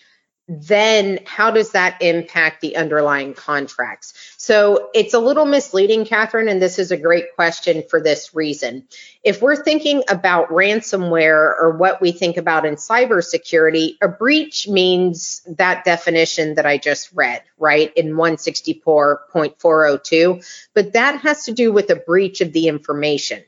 then 0.47 1.19
how 1.25 1.51
does 1.51 1.71
that 1.71 2.01
impact 2.01 2.61
the 2.61 2.77
underlying 2.77 3.33
contracts? 3.33 4.13
So 4.37 4.89
it's 4.93 5.13
a 5.13 5.19
little 5.19 5.43
misleading, 5.45 6.05
Catherine, 6.05 6.47
and 6.47 6.61
this 6.61 6.79
is 6.79 6.91
a 6.91 6.97
great 6.97 7.35
question 7.35 7.83
for 7.89 7.99
this 7.99 8.33
reason. 8.33 8.87
If 9.23 9.41
we're 9.41 9.61
thinking 9.61 10.03
about 10.07 10.47
ransomware 10.49 11.59
or 11.59 11.75
what 11.77 12.01
we 12.01 12.13
think 12.13 12.37
about 12.37 12.65
in 12.65 12.75
cybersecurity, 12.75 13.97
a 14.01 14.07
breach 14.07 14.69
means 14.69 15.41
that 15.57 15.83
definition 15.83 16.55
that 16.55 16.65
I 16.65 16.77
just 16.77 17.11
read, 17.13 17.43
right, 17.57 17.91
in 17.97 18.13
164.402, 18.13 20.67
but 20.73 20.93
that 20.93 21.19
has 21.21 21.43
to 21.45 21.51
do 21.51 21.73
with 21.73 21.89
a 21.89 21.97
breach 21.97 22.39
of 22.39 22.53
the 22.53 22.69
information. 22.69 23.43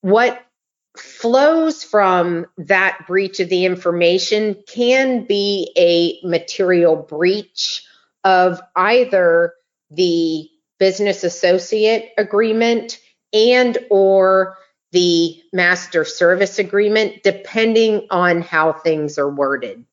What 0.00 0.42
flows 0.96 1.82
from 1.82 2.46
that 2.58 3.06
breach 3.06 3.40
of 3.40 3.48
the 3.48 3.64
information 3.64 4.62
can 4.66 5.24
be 5.24 5.72
a 5.76 6.26
material 6.26 6.96
breach 6.96 7.84
of 8.24 8.60
either 8.76 9.54
the 9.90 10.48
business 10.78 11.24
associate 11.24 12.12
agreement 12.18 12.98
and 13.32 13.78
or 13.90 14.56
the 14.90 15.42
master 15.52 16.04
service 16.04 16.58
agreement 16.58 17.22
depending 17.22 18.06
on 18.10 18.42
how 18.42 18.72
things 18.72 19.18
are 19.18 19.30
worded. 19.30 19.84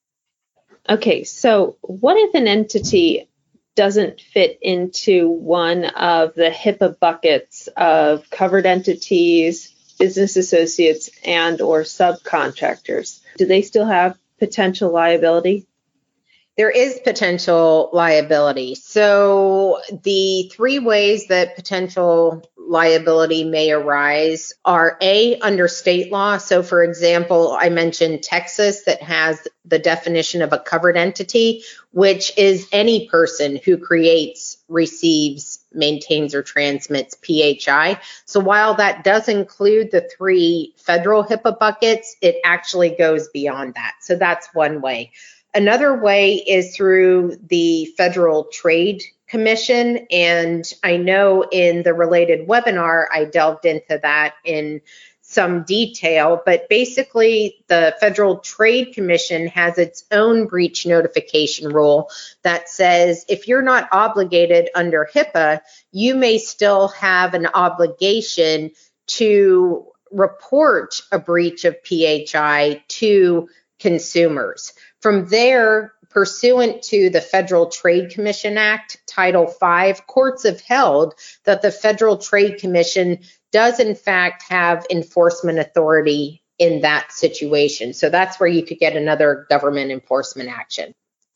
Okay, 0.87 1.23
so 1.23 1.77
what 1.81 2.17
if 2.17 2.33
an 2.35 2.47
entity 2.47 3.29
doesn't 3.75 4.19
fit 4.19 4.59
into 4.61 5.29
one 5.29 5.85
of 5.85 6.33
the 6.33 6.49
HIPAA 6.49 6.99
buckets 6.99 7.69
of 7.77 8.29
covered 8.29 8.65
entities, 8.65 9.73
business 9.99 10.35
associates 10.37 11.09
and 11.23 11.61
or 11.61 11.81
subcontractors 11.81 13.19
do 13.37 13.45
they 13.45 13.61
still 13.61 13.85
have 13.85 14.17
potential 14.39 14.91
liability 14.91 15.67
there 16.59 16.69
is 16.69 16.99
potential 17.05 17.89
liability. 17.93 18.75
So, 18.75 19.79
the 20.03 20.51
three 20.53 20.77
ways 20.77 21.27
that 21.27 21.55
potential 21.55 22.43
liability 22.57 23.45
may 23.45 23.71
arise 23.71 24.51
are 24.65 24.97
A, 25.01 25.39
under 25.39 25.69
state 25.69 26.11
law. 26.11 26.37
So, 26.37 26.61
for 26.61 26.83
example, 26.83 27.55
I 27.57 27.69
mentioned 27.69 28.23
Texas 28.23 28.83
that 28.83 29.01
has 29.01 29.47
the 29.63 29.79
definition 29.79 30.41
of 30.41 30.51
a 30.51 30.59
covered 30.59 30.97
entity, 30.97 31.63
which 31.91 32.37
is 32.37 32.67
any 32.73 33.07
person 33.07 33.57
who 33.63 33.77
creates, 33.77 34.57
receives, 34.67 35.58
maintains, 35.73 36.33
or 36.33 36.41
transmits 36.41 37.15
PHI. 37.15 37.99
So, 38.25 38.39
while 38.39 38.75
that 38.75 39.03
does 39.03 39.27
include 39.27 39.91
the 39.91 40.09
three 40.15 40.73
federal 40.77 41.23
HIPAA 41.23 41.59
buckets, 41.59 42.15
it 42.21 42.37
actually 42.43 42.95
goes 42.97 43.29
beyond 43.29 43.75
that. 43.75 43.95
So, 44.01 44.15
that's 44.15 44.53
one 44.53 44.81
way. 44.81 45.11
Another 45.53 45.99
way 45.99 46.35
is 46.35 46.75
through 46.75 47.37
the 47.47 47.85
Federal 47.97 48.45
Trade 48.45 49.01
Commission. 49.27 50.05
And 50.11 50.65
I 50.83 50.97
know 50.97 51.43
in 51.51 51.83
the 51.83 51.93
related 51.93 52.47
webinar, 52.47 53.05
I 53.11 53.25
delved 53.25 53.65
into 53.65 53.99
that 54.01 54.35
in 54.43 54.81
some 55.31 55.61
detail, 55.61 56.41
but 56.43 56.67
basically, 56.69 57.63
the 57.67 57.95
Federal 57.99 58.39
Trade 58.39 58.93
Commission 58.95 59.45
has 59.45 59.77
its 59.77 60.03
own 60.11 60.47
breach 60.47 60.87
notification 60.87 61.69
rule 61.71 62.09
that 62.41 62.67
says 62.67 63.25
if 63.29 63.47
you're 63.47 63.61
not 63.61 63.87
obligated 63.91 64.69
under 64.73 65.07
HIPAA, 65.13 65.61
you 65.91 66.15
may 66.15 66.39
still 66.39 66.87
have 66.87 67.35
an 67.35 67.45
obligation 67.45 68.71
to 69.05 69.85
report 70.11 70.99
a 71.11 71.19
breach 71.19 71.63
of 71.63 71.77
PHI 71.83 72.83
to 72.87 73.49
consumers. 73.79 74.73
From 74.99 75.27
there, 75.27 75.93
pursuant 76.09 76.81
to 76.81 77.11
the 77.11 77.21
Federal 77.21 77.67
Trade 77.67 78.09
Commission 78.09 78.57
Act, 78.57 78.97
Title 79.05 79.45
V, 79.45 79.93
courts 80.07 80.43
have 80.43 80.61
held 80.61 81.13
that 81.43 81.61
the 81.61 81.71
Federal 81.71 82.17
Trade 82.17 82.57
Commission 82.57 83.19
does, 83.51 83.79
in 83.79 83.95
fact, 83.95 84.43
have 84.49 84.85
enforcement 84.89 85.59
authority 85.59 86.43
in 86.57 86.81
that 86.81 87.11
situation. 87.11 87.93
So 87.93 88.09
that's 88.09 88.39
where 88.39 88.49
you 88.49 88.63
could 88.63 88.79
get 88.79 88.95
another 88.95 89.47
government 89.49 89.91
enforcement 89.91 90.49
action. 90.49 90.93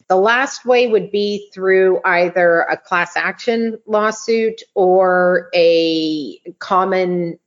The 0.10 0.18
last 0.18 0.66
way 0.66 0.88
would 0.88 1.12
be 1.12 1.50
through 1.54 2.02
either 2.04 2.62
a 2.62 2.78
class 2.78 3.16
action 3.16 3.80
lawsuit 3.86 4.62
or 4.76 5.50
a 5.56 6.38
common 6.60 7.40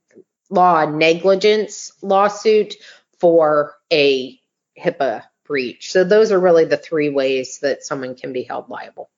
law 0.49 0.85
negligence 0.85 1.91
lawsuit 2.01 2.75
for 3.19 3.75
a 3.91 4.39
HIPAA 4.77 5.23
breach. 5.45 5.91
So 5.91 6.03
those 6.03 6.31
are 6.31 6.39
really 6.39 6.65
the 6.65 6.77
three 6.77 7.09
ways 7.09 7.59
that 7.59 7.83
someone 7.83 8.15
can 8.15 8.33
be 8.33 8.43
held 8.43 8.69
liable. 8.69 9.09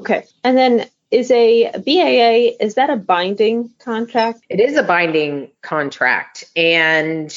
Okay. 0.00 0.24
And 0.42 0.56
then 0.56 0.88
is 1.10 1.30
a 1.30 1.70
BAA 1.72 2.64
is 2.64 2.74
that 2.74 2.90
a 2.90 2.96
binding 2.96 3.70
contract? 3.78 4.40
It 4.48 4.60
is 4.60 4.76
a 4.76 4.82
binding 4.82 5.50
contract 5.62 6.44
and 6.54 7.34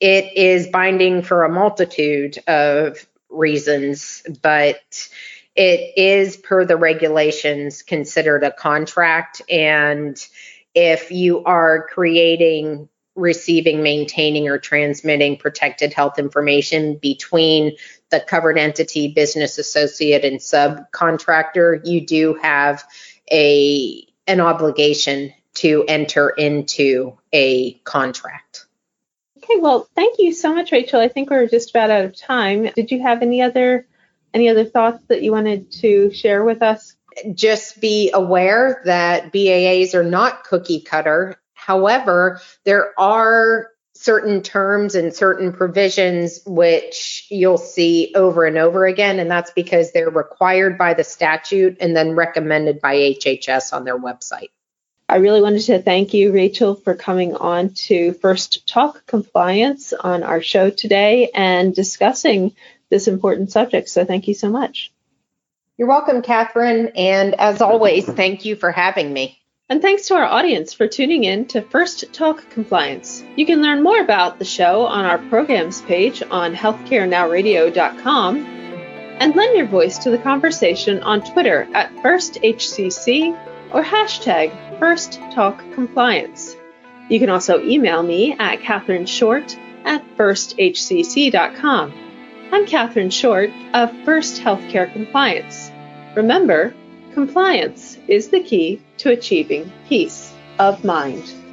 it 0.00 0.36
is 0.36 0.66
binding 0.68 1.22
for 1.22 1.44
a 1.44 1.48
multitude 1.48 2.38
of 2.46 3.06
reasons, 3.30 4.22
but 4.42 5.08
it 5.54 5.96
is 5.96 6.36
per 6.36 6.64
the 6.64 6.76
regulations 6.76 7.82
considered 7.82 8.42
a 8.42 8.50
contract 8.50 9.40
and 9.48 10.26
if 10.74 11.12
you 11.12 11.44
are 11.44 11.86
creating 11.86 12.88
receiving, 13.16 13.82
maintaining, 13.82 14.48
or 14.48 14.58
transmitting 14.58 15.36
protected 15.36 15.92
health 15.92 16.18
information 16.18 16.96
between 16.96 17.76
the 18.10 18.20
covered 18.20 18.58
entity, 18.58 19.12
business 19.12 19.58
associate, 19.58 20.24
and 20.24 20.38
subcontractor, 20.38 21.86
you 21.86 22.06
do 22.06 22.34
have 22.42 22.84
a 23.30 24.06
an 24.26 24.40
obligation 24.40 25.32
to 25.54 25.84
enter 25.86 26.30
into 26.30 27.16
a 27.32 27.74
contract. 27.84 28.66
Okay, 29.38 29.58
well, 29.58 29.88
thank 29.94 30.18
you 30.18 30.32
so 30.32 30.54
much, 30.54 30.72
Rachel. 30.72 31.00
I 31.00 31.08
think 31.08 31.30
we're 31.30 31.46
just 31.46 31.70
about 31.70 31.90
out 31.90 32.04
of 32.04 32.16
time. 32.16 32.70
Did 32.74 32.90
you 32.90 33.02
have 33.02 33.22
any 33.22 33.42
other 33.42 33.86
any 34.32 34.48
other 34.48 34.64
thoughts 34.64 35.04
that 35.08 35.22
you 35.22 35.32
wanted 35.32 35.70
to 35.70 36.12
share 36.12 36.42
with 36.44 36.62
us? 36.62 36.96
Just 37.32 37.80
be 37.80 38.10
aware 38.12 38.82
that 38.86 39.32
BAAs 39.32 39.94
are 39.94 40.02
not 40.02 40.44
cookie 40.44 40.80
cutter 40.80 41.36
However, 41.64 42.42
there 42.64 42.92
are 43.00 43.70
certain 43.94 44.42
terms 44.42 44.94
and 44.94 45.14
certain 45.14 45.50
provisions 45.50 46.40
which 46.44 47.26
you'll 47.30 47.56
see 47.56 48.12
over 48.14 48.44
and 48.44 48.58
over 48.58 48.84
again, 48.84 49.18
and 49.18 49.30
that's 49.30 49.50
because 49.52 49.90
they're 49.92 50.10
required 50.10 50.76
by 50.76 50.92
the 50.92 51.04
statute 51.04 51.78
and 51.80 51.96
then 51.96 52.14
recommended 52.14 52.82
by 52.82 52.96
HHS 52.96 53.72
on 53.72 53.84
their 53.84 53.98
website. 53.98 54.50
I 55.08 55.16
really 55.16 55.40
wanted 55.40 55.62
to 55.62 55.80
thank 55.80 56.12
you, 56.12 56.32
Rachel, 56.32 56.74
for 56.74 56.94
coming 56.94 57.34
on 57.34 57.70
to 57.86 58.12
First 58.12 58.68
Talk 58.68 59.06
Compliance 59.06 59.94
on 59.94 60.22
our 60.22 60.42
show 60.42 60.68
today 60.68 61.30
and 61.34 61.74
discussing 61.74 62.54
this 62.90 63.08
important 63.08 63.52
subject. 63.52 63.88
So, 63.88 64.04
thank 64.04 64.28
you 64.28 64.34
so 64.34 64.50
much. 64.50 64.92
You're 65.78 65.88
welcome, 65.88 66.20
Catherine. 66.20 66.88
And 66.94 67.34
as 67.40 67.62
always, 67.62 68.04
thank 68.04 68.44
you 68.44 68.54
for 68.54 68.70
having 68.70 69.10
me. 69.10 69.40
And 69.70 69.80
thanks 69.80 70.08
to 70.08 70.14
our 70.14 70.26
audience 70.26 70.74
for 70.74 70.86
tuning 70.86 71.24
in 71.24 71.46
to 71.46 71.62
First 71.62 72.12
Talk 72.12 72.50
Compliance. 72.50 73.24
You 73.34 73.46
can 73.46 73.62
learn 73.62 73.82
more 73.82 73.98
about 73.98 74.38
the 74.38 74.44
show 74.44 74.84
on 74.84 75.06
our 75.06 75.16
programs 75.16 75.80
page 75.80 76.22
on 76.30 76.54
healthcarenowradio.com 76.54 78.44
and 78.44 79.34
lend 79.34 79.56
your 79.56 79.66
voice 79.66 79.96
to 79.98 80.10
the 80.10 80.18
conversation 80.18 81.02
on 81.02 81.24
Twitter 81.24 81.66
at 81.72 81.90
FirstHCC 81.96 83.34
or 83.72 83.82
hashtag 83.82 84.78
First 84.78 85.18
Talk 85.32 85.64
Compliance. 85.72 86.54
You 87.08 87.18
can 87.18 87.30
also 87.30 87.64
email 87.64 88.02
me 88.02 88.36
at 88.38 88.60
Catherine 88.60 89.06
Short 89.06 89.56
at 89.86 90.04
firsthcc.com. 90.18 91.94
I'm 92.52 92.66
Catherine 92.66 93.08
Short 93.08 93.48
of 93.72 93.96
First 94.04 94.42
Healthcare 94.42 94.92
Compliance. 94.92 95.70
Remember, 96.14 96.74
compliance 97.14 97.96
is 98.08 98.28
the 98.28 98.42
key 98.42 98.82
to 98.98 99.10
achieving 99.10 99.70
peace 99.88 100.32
of 100.58 100.84
mind. 100.84 101.43